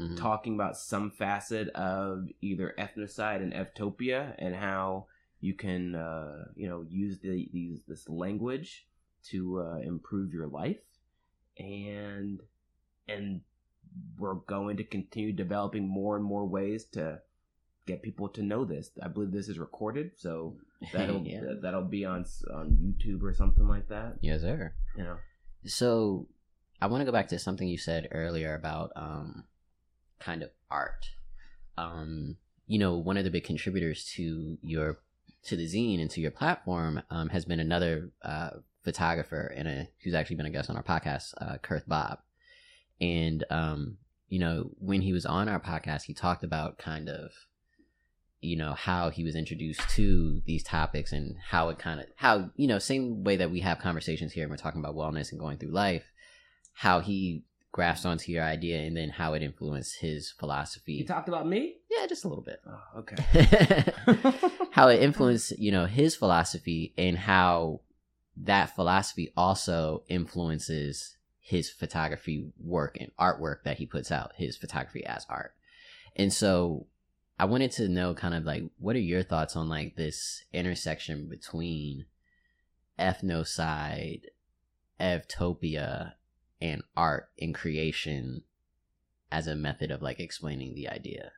[0.00, 0.16] Mhm.
[0.16, 5.06] talking about some facet of either ethnocide and eutopia and how
[5.40, 8.86] you can uh, you know use the, these this language
[9.24, 10.78] to uh, improve your life
[11.58, 12.40] and
[13.08, 13.40] and
[14.18, 17.20] we're going to continue developing more and more ways to
[17.84, 18.90] get people to know this.
[19.02, 20.56] I believe this is recorded, so
[20.92, 21.40] that'll Yeah.
[21.40, 24.16] that- that'll be on on YouTube or something like that.
[24.20, 24.72] yes, sir.
[24.96, 25.16] You know,
[25.64, 26.28] So
[26.80, 29.44] I want to go back to something you said earlier about um,
[30.22, 31.10] kind of art.
[31.76, 34.98] Um, you know, one of the big contributors to your
[35.44, 38.50] to the zine and to your platform um, has been another uh,
[38.84, 41.56] photographer and a who's actually been a guest on our podcast, uh,
[41.86, 42.18] Bob.
[43.00, 43.98] And um,
[44.28, 47.32] you know, when he was on our podcast, he talked about kind of
[48.42, 52.50] you know how he was introduced to these topics and how it kind of how
[52.56, 55.40] you know same way that we have conversations here and we're talking about wellness and
[55.40, 56.02] going through life
[56.74, 60.92] how he grasped onto your idea and then how it influenced his philosophy.
[60.92, 61.76] you talked about me.
[61.90, 63.92] yeah just a little bit Oh, okay.
[64.70, 67.80] how it influenced you know his philosophy and how
[68.36, 75.04] that philosophy also influences his photography work and artwork that he puts out his photography
[75.04, 75.54] as art
[76.16, 76.86] and so
[77.38, 81.28] i wanted to know kind of like what are your thoughts on like this intersection
[81.28, 82.06] between
[82.98, 84.22] ethnocide
[85.00, 86.12] eutopia
[86.62, 88.42] and art and creation
[89.32, 91.32] as a method of like explaining the idea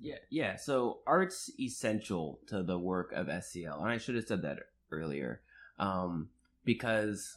[0.00, 0.56] Yeah, yeah.
[0.56, 4.60] So art's essential to the work of SCL, and I should have said that
[4.90, 5.42] earlier,
[5.78, 6.30] um,
[6.64, 7.36] because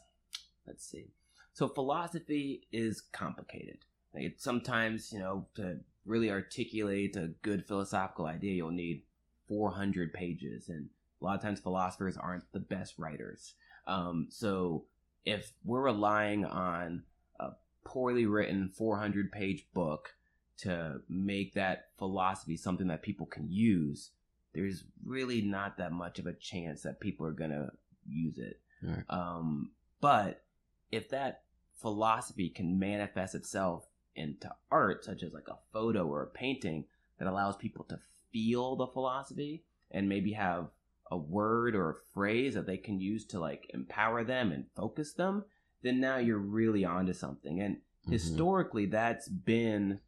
[0.65, 1.07] let's see.
[1.51, 3.79] So philosophy is complicated.
[4.13, 9.03] Like sometimes, you know, to really articulate a good philosophical idea, you'll need
[9.49, 10.87] 400 pages, and
[11.21, 13.55] a lot of times philosophers aren't the best writers.
[13.87, 14.85] Um, so
[15.25, 17.03] if we're relying on
[17.39, 17.51] a
[17.85, 20.15] poorly written 400 page book
[20.59, 24.11] to make that philosophy something that people can use,
[24.53, 27.71] there's really not that much of a chance that people are gonna
[28.07, 28.59] use it.
[28.81, 29.03] Right.
[29.09, 29.71] Um,
[30.01, 30.43] but
[30.91, 31.43] if that
[31.75, 36.85] philosophy can manifest itself into art, such as like a photo or a painting
[37.17, 37.99] that allows people to
[38.31, 40.67] feel the philosophy and maybe have
[41.13, 45.13] a word or a phrase that they can use to like empower them and focus
[45.13, 45.45] them,
[45.83, 47.61] then now you're really onto something.
[47.61, 48.11] And Mhm.
[48.11, 49.99] historically, that's been,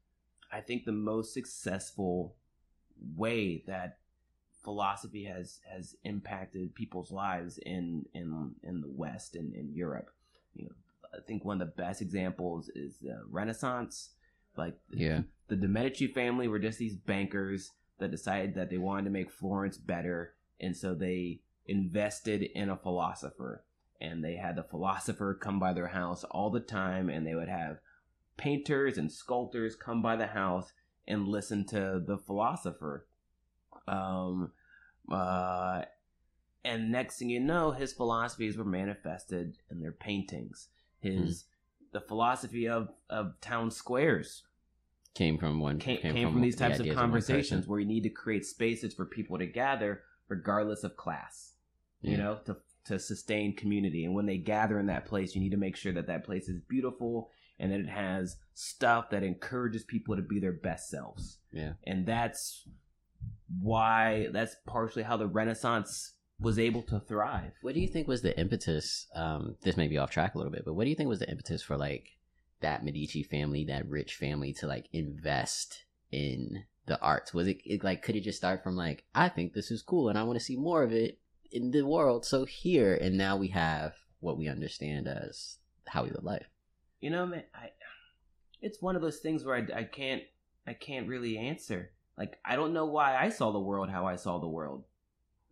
[0.52, 2.36] I think, the most successful
[3.16, 4.00] way that
[4.64, 10.10] philosophy has has impacted people's lives in in in the West and in Europe.
[10.56, 10.76] You know,
[11.14, 14.16] I think one of the best examples is the Renaissance.
[14.58, 15.24] Like Yeah.
[15.48, 19.30] the De Medici family were just these bankers that decided that they wanted to make
[19.30, 23.64] Florence better, and so they invested in a philosopher.
[24.02, 27.48] And they had the philosopher come by their house all the time, and they would
[27.48, 27.78] have
[28.38, 30.74] painters and sculptors come by the house
[31.08, 33.08] and listen to the philosopher.
[33.88, 34.52] Um,
[35.12, 35.84] uh,
[36.64, 40.70] and next thing you know, his philosophies were manifested in their paintings.
[41.00, 41.46] His
[41.92, 44.44] the philosophy of of town squares
[45.14, 48.10] came from one came, came, from, these the types of conversations where you need to
[48.10, 51.54] create spaces for people to gather regardless of class
[52.02, 52.56] you know to
[52.86, 55.92] to sustain community and when they gather in that place you need to make sure
[55.94, 60.40] that that place is beautiful and that it has stuff that encourages people to be
[60.40, 61.74] their best selves Yeah.
[61.86, 62.68] and that's
[63.60, 68.22] why that's partially how the renaissance was able to thrive What do you think was
[68.22, 69.08] the impetus?
[69.16, 71.20] Um, this may be off track a little bit, but what do you think was
[71.20, 72.10] the impetus for like
[72.60, 77.34] that Medici family, that rich family, to like invest in the arts?
[77.34, 80.10] Was it, it like could it just start from like I think this is cool
[80.10, 81.20] and I want to see more of it
[81.52, 85.58] in the world, so here and now we have what we understand as
[85.88, 86.48] how we live life.
[87.00, 87.70] you know man i
[88.62, 90.24] it's one of those things where I, I can't
[90.66, 94.16] i can't really answer like i don't know why i saw the world how i
[94.16, 94.84] saw the world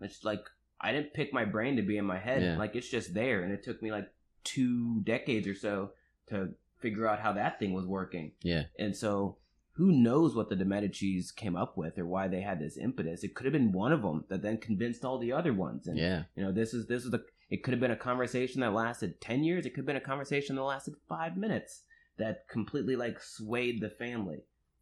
[0.01, 0.43] it's like
[0.81, 2.57] i didn't pick my brain to be in my head Yeah.
[2.57, 4.11] like it's just there and it took me like
[4.43, 5.91] two decades or so
[6.29, 8.63] to figure out how that thing was working Yeah.
[8.79, 9.38] and so
[9.76, 13.24] who knows what the de medicis came up with or why they had this impetus
[13.24, 15.97] it could have been one of them that then convinced all the other ones and
[15.97, 17.24] Yeah, you know, this is this is the.
[17.49, 19.65] It could have been a conversation that lasted ten years.
[19.65, 21.82] It could have been a conversation that lasted five minutes
[22.17, 24.39] that completely like swayed the family.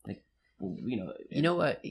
[0.07, 0.23] Like,
[0.59, 1.83] well, you know, you know what?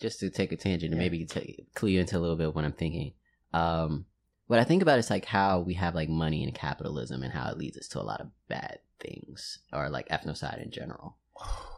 [0.00, 1.04] Just to take a tangent and Yeah.
[1.08, 3.12] maybe t- clue into a little bit what I'm thinking.
[3.52, 4.06] Um,
[4.48, 7.48] what I think about is like how we have like money and capitalism and how
[7.50, 11.18] it leads us to a lot of bad things or like ethnocide in general.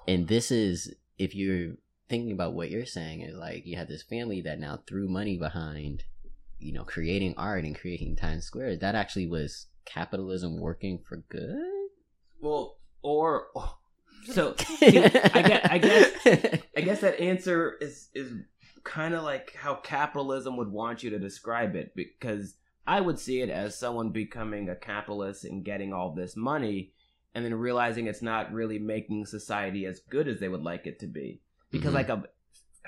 [0.07, 1.75] And this is if you're
[2.09, 5.37] thinking about what you're saying is like you have this family that now threw money
[5.37, 6.05] behind,
[6.59, 8.77] you know, creating art and creating Times Square.
[8.77, 11.89] That actually was capitalism working for good.
[12.41, 13.49] Well, or
[14.33, 18.33] so See, I guess- I guess- I guess that answer is is
[18.85, 22.55] kind of like how capitalism would want you to describe it because
[22.87, 26.93] I would see it as someone becoming a capitalist and getting all this money
[27.39, 30.99] and then realizing it's not really making society as good as they would like it
[30.99, 31.95] to be because Mhm.
[31.95, 32.24] like a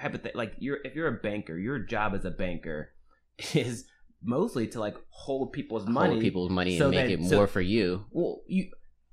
[0.00, 2.92] hypothet- like you're if you're a banker, your job as a banker
[3.54, 3.86] is
[4.22, 6.10] mostly to like hold people's money.
[6.10, 8.06] Hold people's money so and make that- it so- more for you.
[8.10, 8.70] well, you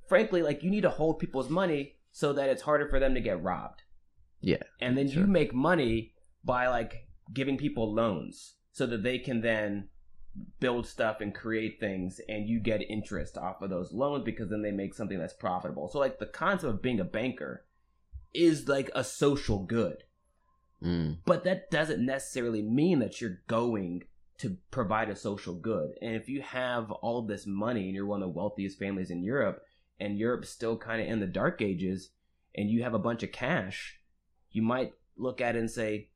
[0.08, 3.22] frankly like you need to hold people's money so that it's harder for them to
[3.22, 3.84] get robbed.
[4.42, 5.22] Yeah, And then sure.
[5.22, 6.14] you make money
[6.44, 9.90] by like giving people loans so that they can then
[10.60, 14.62] build stuff and create things and you get interest off of those loans because then
[14.62, 15.88] they make something that's profitable.
[15.88, 17.66] So like the concept of being a banker
[18.34, 20.04] is like a social good.
[20.84, 24.04] Mm, But that doesn't necessarily mean that you're going
[24.40, 25.92] to provide a social good.
[26.02, 29.24] And if you have all this money and you're one of the wealthiest families in
[29.24, 29.64] Europe,
[30.00, 32.12] and Europe's still kind of in the dark ages,
[32.54, 34.00] and you have a bunch of cash,
[34.52, 36.10] you might look at it and say,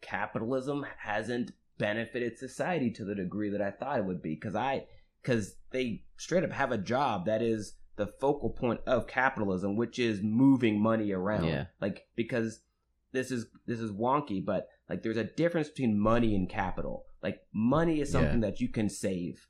[0.00, 4.34] capitalism hasn't benefited society to the degree that I thought it would be.
[4.34, 4.86] Because I,
[5.22, 9.98] because they straight up have a job that is the focal point of capitalism, which
[9.98, 11.44] is moving money around.
[11.44, 11.66] Yeah.
[11.80, 12.60] Like because
[13.12, 17.06] this is this is wonky, but like there's a difference between money and capital.
[17.22, 19.48] Like money is something that you can save.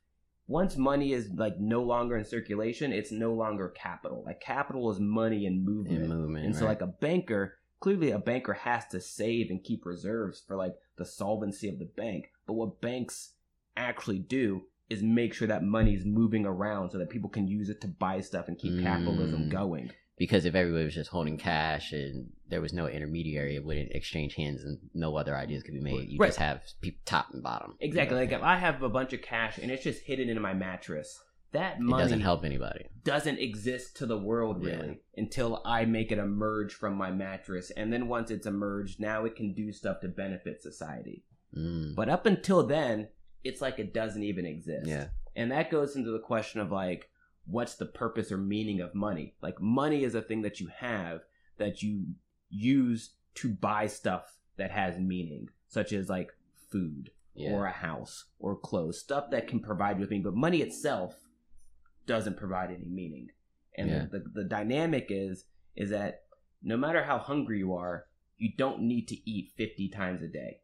[0.48, 4.22] Once money is like no longer in circulation, it's no longer capital.
[4.24, 6.04] Like capital is money and movement.
[6.04, 6.46] in movement.
[6.46, 6.70] and so right.
[6.70, 11.04] like a banker, clearly a banker has to save and keep reserves for like the
[11.04, 12.30] solvency of the bank.
[12.46, 13.32] But what banks
[13.76, 17.68] actually do is make sure that money is moving around so that people can use
[17.68, 19.48] it to buy stuff and keep capitalism Mm.
[19.50, 19.90] going.
[20.18, 24.34] because if everybody was just holding cash and there was no intermediary, it wouldn't exchange
[24.34, 26.08] hands and no other ideas could be made.
[26.08, 26.28] You Right.
[26.28, 26.62] just have
[27.04, 27.76] top and bottom.
[27.80, 28.16] Exactly.
[28.16, 31.22] Like if I have a bunch of cash and it's just hidden in my mattress,
[31.56, 32.86] that it money doesn't help anybody.
[33.04, 37.70] doesn't exist to the world really until I make it emerge from my mattress.
[37.76, 41.24] And then once it's emerged, now it can do stuff to benefit society.
[41.56, 43.08] Mm, But up until then,
[43.44, 44.86] it's like it doesn't even exist.
[44.88, 47.08] yeah, And that goes into the question of like,
[47.46, 49.34] what's the purpose or meaning of money?
[49.40, 51.20] Like, money is a thing that you have
[51.58, 52.06] that you
[52.50, 56.30] use to buy stuff that has meaning, such as like
[56.70, 60.24] food yeah, or a house or clothes, stuff that can provide you with meaning.
[60.24, 61.20] But money itself
[62.06, 63.30] doesn't provide any meaning.
[63.76, 64.06] And Yeah.
[64.10, 65.44] the, the, the dynamic is
[65.74, 66.22] is that
[66.62, 68.06] no matter how hungry you are,
[68.38, 70.60] you don't need to eat 50 times a day.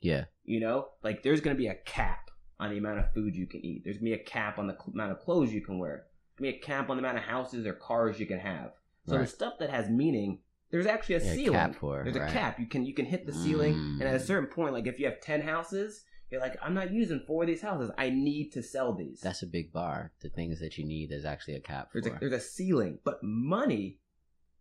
[0.00, 3.34] yeah, You know, like there's going to be a cap on the amount of food
[3.34, 3.82] you can eat.
[3.84, 6.06] There's going to be a cap on the cl- amount of clothes you can wear.
[6.38, 8.38] There's going to be a cap on the amount of houses or cars you can
[8.38, 8.72] have.
[9.08, 11.52] So the stuff that has meaning, there's actually a Yeah, ceiling.
[11.58, 12.28] cap for there's right.
[12.28, 12.58] a cap.
[12.60, 14.26] You can you can hit the ceiling, and at a Mm.
[14.26, 17.46] certain point, like if you have ten houses, you're like, I'm not using four of
[17.48, 17.90] these houses.
[17.96, 19.20] I need to sell these.
[19.20, 20.12] that's a big bar.
[20.22, 22.00] The things that you need, there's actually a cap for.
[22.00, 23.98] there's a, there's a ceiling, but money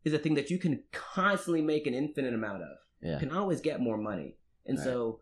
[0.03, 2.77] is a thing that you can constantly make an infinite amount of.
[3.01, 4.37] yeah, You can always get more money.
[4.67, 4.83] And Right.
[4.85, 5.19] so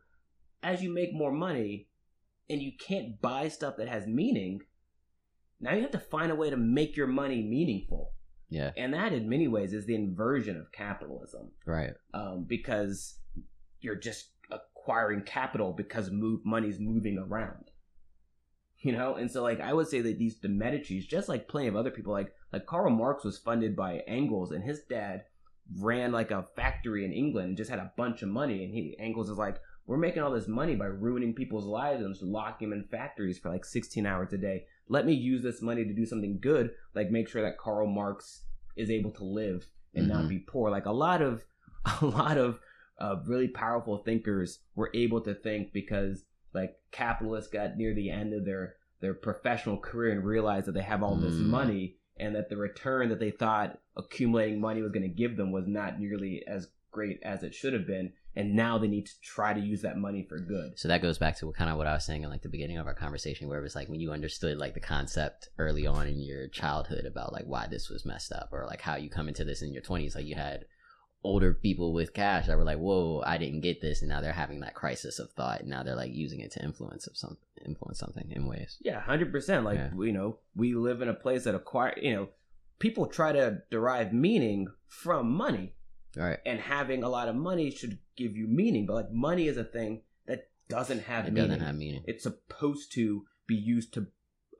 [0.61, 1.87] as you make more money
[2.49, 4.59] and you can't buy stuff that has meaning,
[5.61, 8.11] now you have to find a way to make your money meaningful.
[8.49, 11.51] yeah, And that in many ways is the inversion of capitalism.
[11.65, 13.17] right, Um, because
[13.79, 14.31] you're just
[14.83, 17.69] acquiring capital because move money's moving around.
[18.79, 21.69] You know, and so like I would say that these the Medici's, just like plenty
[21.69, 25.23] of other people, like like Karl Marx was funded by Engels, and his dad
[25.79, 28.95] ran like a factory in England and just had a bunch of money, and he
[28.99, 29.57] Engels is like,
[29.87, 33.39] we're making all this money by ruining people's lives and just locking them in factories
[33.39, 34.65] for like 16 hours a day.
[34.89, 38.43] Let me use this money to do something good, like make sure that Karl Marx
[38.75, 39.65] is able to live
[39.95, 40.29] and not Mhm.
[40.29, 40.69] be poor.
[40.69, 41.45] Like a lot of
[42.01, 42.59] a lot of
[42.99, 46.23] uh, really powerful thinkers were able to think because
[46.53, 50.81] like capitalists got near the end of their their professional career and realized that they
[50.81, 51.47] have all this Mm.
[51.47, 55.51] money and that the return that they thought accumulating money was going to give them
[55.51, 59.19] was not nearly as great as it should have been and now they need to
[59.21, 61.87] try to use that money for good So that goes back to kind of what
[61.87, 63.99] I was saying in like the beginning of our conversation, where it was like when
[63.99, 68.05] you understood like the concept early on in your childhood about like why this was
[68.05, 70.15] messed up, or like how you come into this in your twenties.
[70.15, 70.65] Like you had
[71.23, 74.33] older people with cash that were like, "Whoa, I didn't get this," and now they're
[74.33, 75.61] having that crisis of thought.
[75.61, 78.77] And now they're like using it to influence of some influence something in ways.
[78.81, 79.89] yeah 100% like Yeah.
[79.97, 82.27] you know we live in a place that acquire you know
[82.79, 85.73] people try to derive meaning from money
[86.17, 86.39] All right.
[86.45, 89.63] and having a lot of money should give you meaning but like money is a
[89.63, 92.03] thing that doesn't have It meaning doesn't have meaning.
[92.05, 94.07] it's supposed to be used to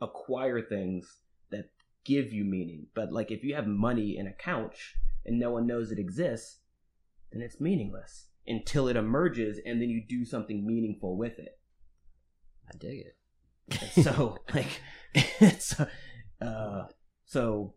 [0.01, 1.71] acquire things that
[2.05, 4.95] give you meaning but like if you have money in a couch
[5.25, 6.59] and no one knows it exists
[7.31, 11.57] then it's meaningless until it emerges and then you do something meaningful with it
[12.73, 14.03] I dig it.
[14.03, 14.81] so like
[15.15, 15.79] it's
[16.41, 16.83] uh
[17.25, 17.73] so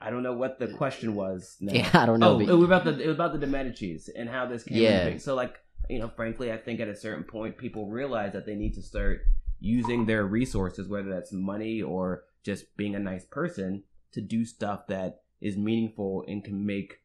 [0.00, 1.72] i don't know what the question was now.
[1.74, 2.34] Yeah, I don't know.
[2.34, 4.62] Oh, but- it was about the it was about the De Medici's and how this
[4.64, 4.78] came.
[4.78, 5.06] Yeah.
[5.06, 5.18] into.
[5.20, 5.54] So like
[5.88, 8.82] you know, frankly, I think at a certain point, people realize that they need to
[8.82, 9.20] start
[9.60, 13.82] using their resources, whether that's money or just being a nice person,
[14.12, 16.98] to do stuff that is meaningful and can make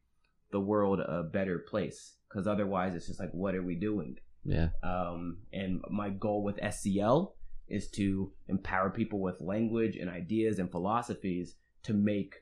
[0.50, 2.14] the world a better place.
[2.28, 4.68] because otherwise it's just like what are we doing Yeah.
[4.82, 7.32] um, and my goal with scl
[7.68, 11.54] is to empower people with language and ideas and philosophies
[11.84, 12.34] to make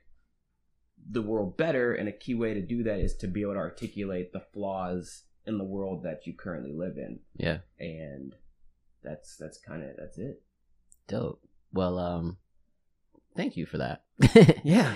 [1.09, 3.59] the world better and a key way to do that is to be able to
[3.59, 7.59] articulate the flaws in the world that you currently live in Yeah.
[7.79, 8.35] and
[9.03, 10.41] that's that's kind of that's it
[11.07, 11.41] Dope.
[11.73, 12.37] Well, um,
[13.35, 14.03] thank you for that.
[14.63, 14.93] yeah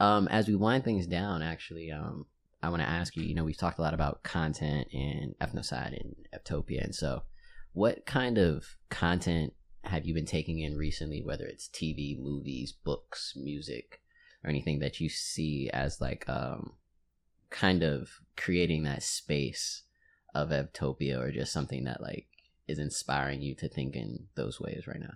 [0.00, 2.26] um, as we wind things down, actually, um,
[2.62, 3.22] I want to ask you.
[3.22, 7.22] You know, we've talked a lot about content and ethnocide and Eutopia, and so,
[7.74, 9.52] what kind of content
[9.84, 11.22] have you been taking in recently?
[11.22, 14.00] Whether it's TV, movies, books, music,
[14.42, 16.72] or anything that you see as like, um,
[17.50, 19.82] kind of creating that space
[20.34, 22.26] of Eutopia, or just something that like
[22.66, 25.14] is inspiring you to think in those ways right now.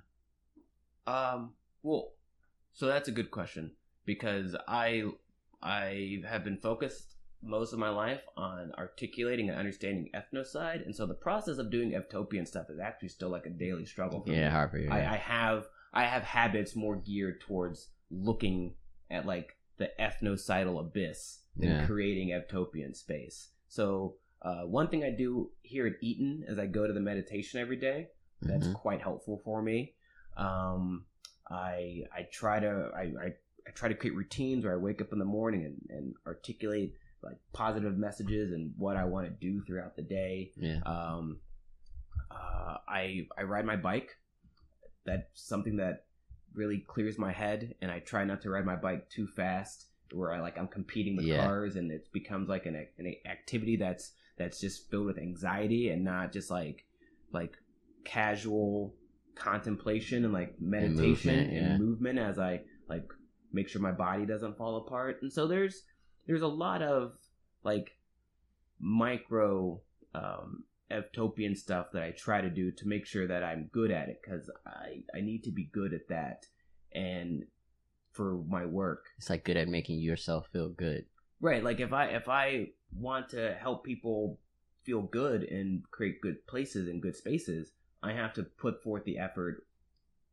[1.07, 1.55] Um.
[1.83, 2.14] Well,
[2.75, 3.73] so that's a good question
[4.05, 5.05] because I
[5.63, 11.07] I have been focused most of my life on articulating and understanding ethnocide, and so
[11.07, 14.23] the process of doing Eutopian stuff is actually still like a daily struggle.
[14.25, 14.51] For Yeah, me.
[14.51, 14.79] Harper.
[14.79, 14.95] Yeah.
[14.95, 18.75] I, I have I have habits more geared towards looking
[19.11, 21.87] at like the ethnocidal abyss than Yeah.
[21.87, 23.51] creating Eutopian space.
[23.69, 27.61] So uh, one thing I do here at Eaton is I go to the meditation
[27.61, 28.09] every day
[28.43, 28.75] that's Mhm.
[28.75, 29.95] quite helpful for me.
[30.37, 31.07] Um,
[31.51, 33.27] I I try to I, I,
[33.67, 36.95] I try to create routines where I wake up in the morning and, and articulate
[37.23, 40.53] like positive messages and what I want to do throughout the day.
[40.57, 40.81] yeah.
[40.85, 41.39] Um,
[42.31, 44.17] uh, I I ride my bike.
[45.05, 46.05] That's something that
[46.55, 50.33] really clears my head, and I try not to ride my bike too fast, where
[50.33, 51.45] I like I'm competing with Yeah.
[51.45, 56.05] cars, and it becomes like an, an activity that's that's just filled with anxiety and
[56.05, 56.85] not just like
[57.33, 57.57] like
[58.05, 58.95] casual
[59.35, 62.29] contemplation and like meditation and movement, movement, yeah.
[62.29, 63.05] as I like
[63.53, 65.19] make sure my body doesn't fall apart.
[65.23, 65.83] And so there's
[66.27, 67.13] there's a lot of
[67.63, 67.93] like
[68.81, 69.81] micro
[70.15, 74.09] um Eutopian stuff that I try to do to make sure that I'm good at
[74.09, 76.47] it because I I need to be good at that
[76.93, 77.45] and
[78.13, 81.07] for my work It's like good at making yourself feel good.
[81.41, 84.39] right like if I if I want to help people
[84.85, 87.73] feel good and create good places and good spaces
[88.05, 89.67] I have to put forth the effort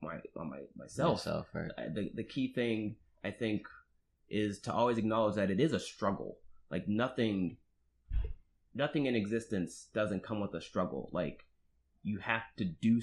[0.01, 1.71] my on my myself Yourself, right?
[1.93, 3.67] the the key thing I think
[4.29, 6.37] is to always acknowledge that it is a struggle.
[6.69, 7.57] Like nothing,
[8.73, 11.09] nothing in existence doesn't come with a struggle.
[11.11, 11.45] Like
[12.03, 13.01] you have to do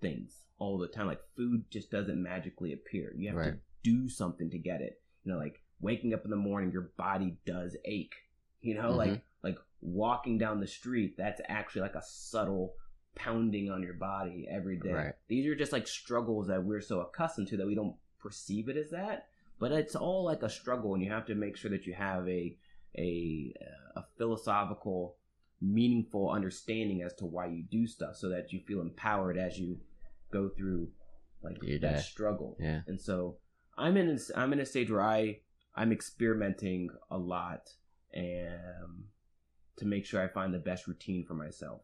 [0.00, 1.06] things all the time.
[1.06, 3.12] Like food just doesn't magically appear.
[3.16, 5.00] You have to do something to get it.
[5.24, 8.14] You know, like waking up in the morning, your body does ache.
[8.60, 9.22] You know, like Mhm.
[9.42, 12.74] like walking down the street, that's actually like a subtle
[13.18, 14.92] pounding on your body every day.
[14.92, 15.14] Right.
[15.28, 18.76] These are just like struggles that we're so accustomed to that we don't perceive it
[18.76, 19.26] as that.
[19.60, 22.28] But it's all like a struggle, and you have to make sure that you have
[22.28, 22.56] a
[22.96, 23.52] a
[23.96, 25.16] a philosophical,
[25.60, 29.78] meaningful understanding as to why you do stuff, so that you feel empowered as you
[30.30, 30.88] go through
[31.42, 32.02] like Your that day.
[32.02, 32.56] struggle.
[32.60, 32.82] Yeah.
[32.86, 33.38] And so
[33.76, 35.40] I'm in a, I'm in a stage where I
[35.74, 37.68] I'm experimenting a lot
[38.12, 39.04] and
[39.76, 41.80] to make sure I find the best routine for myself.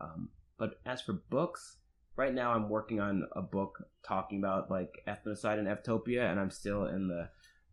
[0.00, 0.28] Um,
[0.58, 1.78] but as for books,
[2.16, 6.50] right now I'm working on a book talking about like ethnocide and eutopia, and I'm
[6.50, 7.28] still in the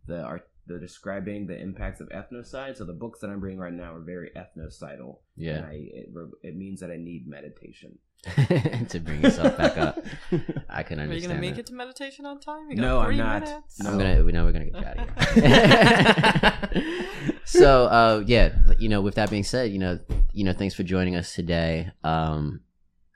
[0.07, 2.77] the art the describing the impacts of ethnocide.
[2.77, 5.17] So the books that I'm reading right now are very ethnocidal.
[5.35, 5.57] Yeah.
[5.57, 6.09] And I it,
[6.43, 7.97] it means that I need meditation.
[8.89, 9.97] to bring yourself back up.
[10.69, 10.99] I can understand.
[10.99, 11.29] Are you understand.
[11.29, 11.59] gonna make that.
[11.61, 12.69] it to meditation on time?
[12.69, 13.43] You No, I'm not.
[13.43, 13.79] Minutes.
[13.81, 13.91] No.
[13.91, 14.23] I'm gonna.
[14.25, 17.05] We know we're gonna get you out of here.
[17.45, 19.99] so, uh, yeah, you know, with that being said, you know,
[20.33, 21.91] you know, thanks for joining us today.
[22.03, 22.59] Um,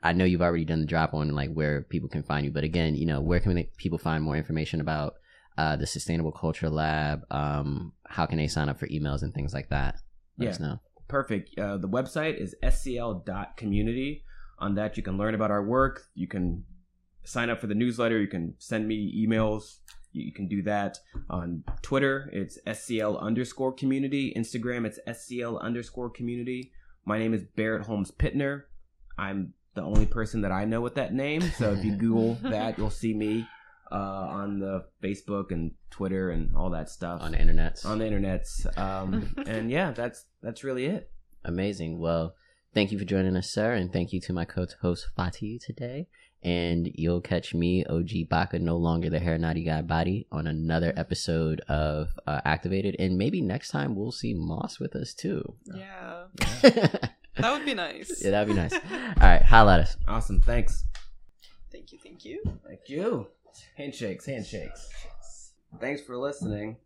[0.04, 2.62] I know you've already done the drop on like where people can find you, but
[2.62, 5.14] again, you know, where can they, people find more information about
[5.56, 7.22] uh, the Sustainable Culture Lab?
[7.30, 9.96] Um, how can they sign up for emails and things like that?
[10.36, 10.80] Let us know.
[11.08, 11.58] Perfect.
[11.58, 14.24] Uh, the website is scl.community.
[14.58, 16.02] On that, you can learn about our work.
[16.14, 16.64] You can
[17.24, 18.20] sign up for the newsletter.
[18.20, 19.78] You can send me emails.
[20.12, 20.98] You you can do that
[21.28, 22.30] on Twitter.
[22.32, 24.32] It's scl underscore community.
[24.36, 26.72] Instagram, it's scl underscore community.
[27.04, 28.62] My name is Barrett Holmes Pittner.
[29.18, 31.42] I'm the only person that I know with that name.
[31.58, 33.46] So if you Google that, you'll see me
[33.90, 37.84] uh, on the Facebook and Twitter and all that stuff On the internet.
[37.84, 38.66] on the internets.
[38.78, 41.10] Um, and yeah, that's that's really it.
[41.44, 41.98] Amazing.
[41.98, 42.34] Well,
[42.72, 46.08] thank you for joining us, sir, and thank you to my co-host Fatih today.
[46.42, 50.92] And you'll catch me, OG Baka, no longer the hair naughty guy body, on another
[50.94, 52.96] episode of uh, Activated.
[52.98, 55.54] And maybe next time we'll see Moss with us too.
[55.64, 56.24] Yeah,
[56.64, 56.96] yeah,
[57.36, 58.22] that would be nice.
[58.22, 58.72] Yeah, that'd be nice.
[58.72, 58.80] All
[59.20, 59.96] right, holla at us.
[60.06, 60.40] Awesome.
[60.40, 60.84] Thanks.
[61.72, 62.42] Thank you, thank you.
[62.66, 63.28] Thank you.
[63.76, 64.90] Handshakes, handshakes.
[65.80, 66.76] Thanks for listening.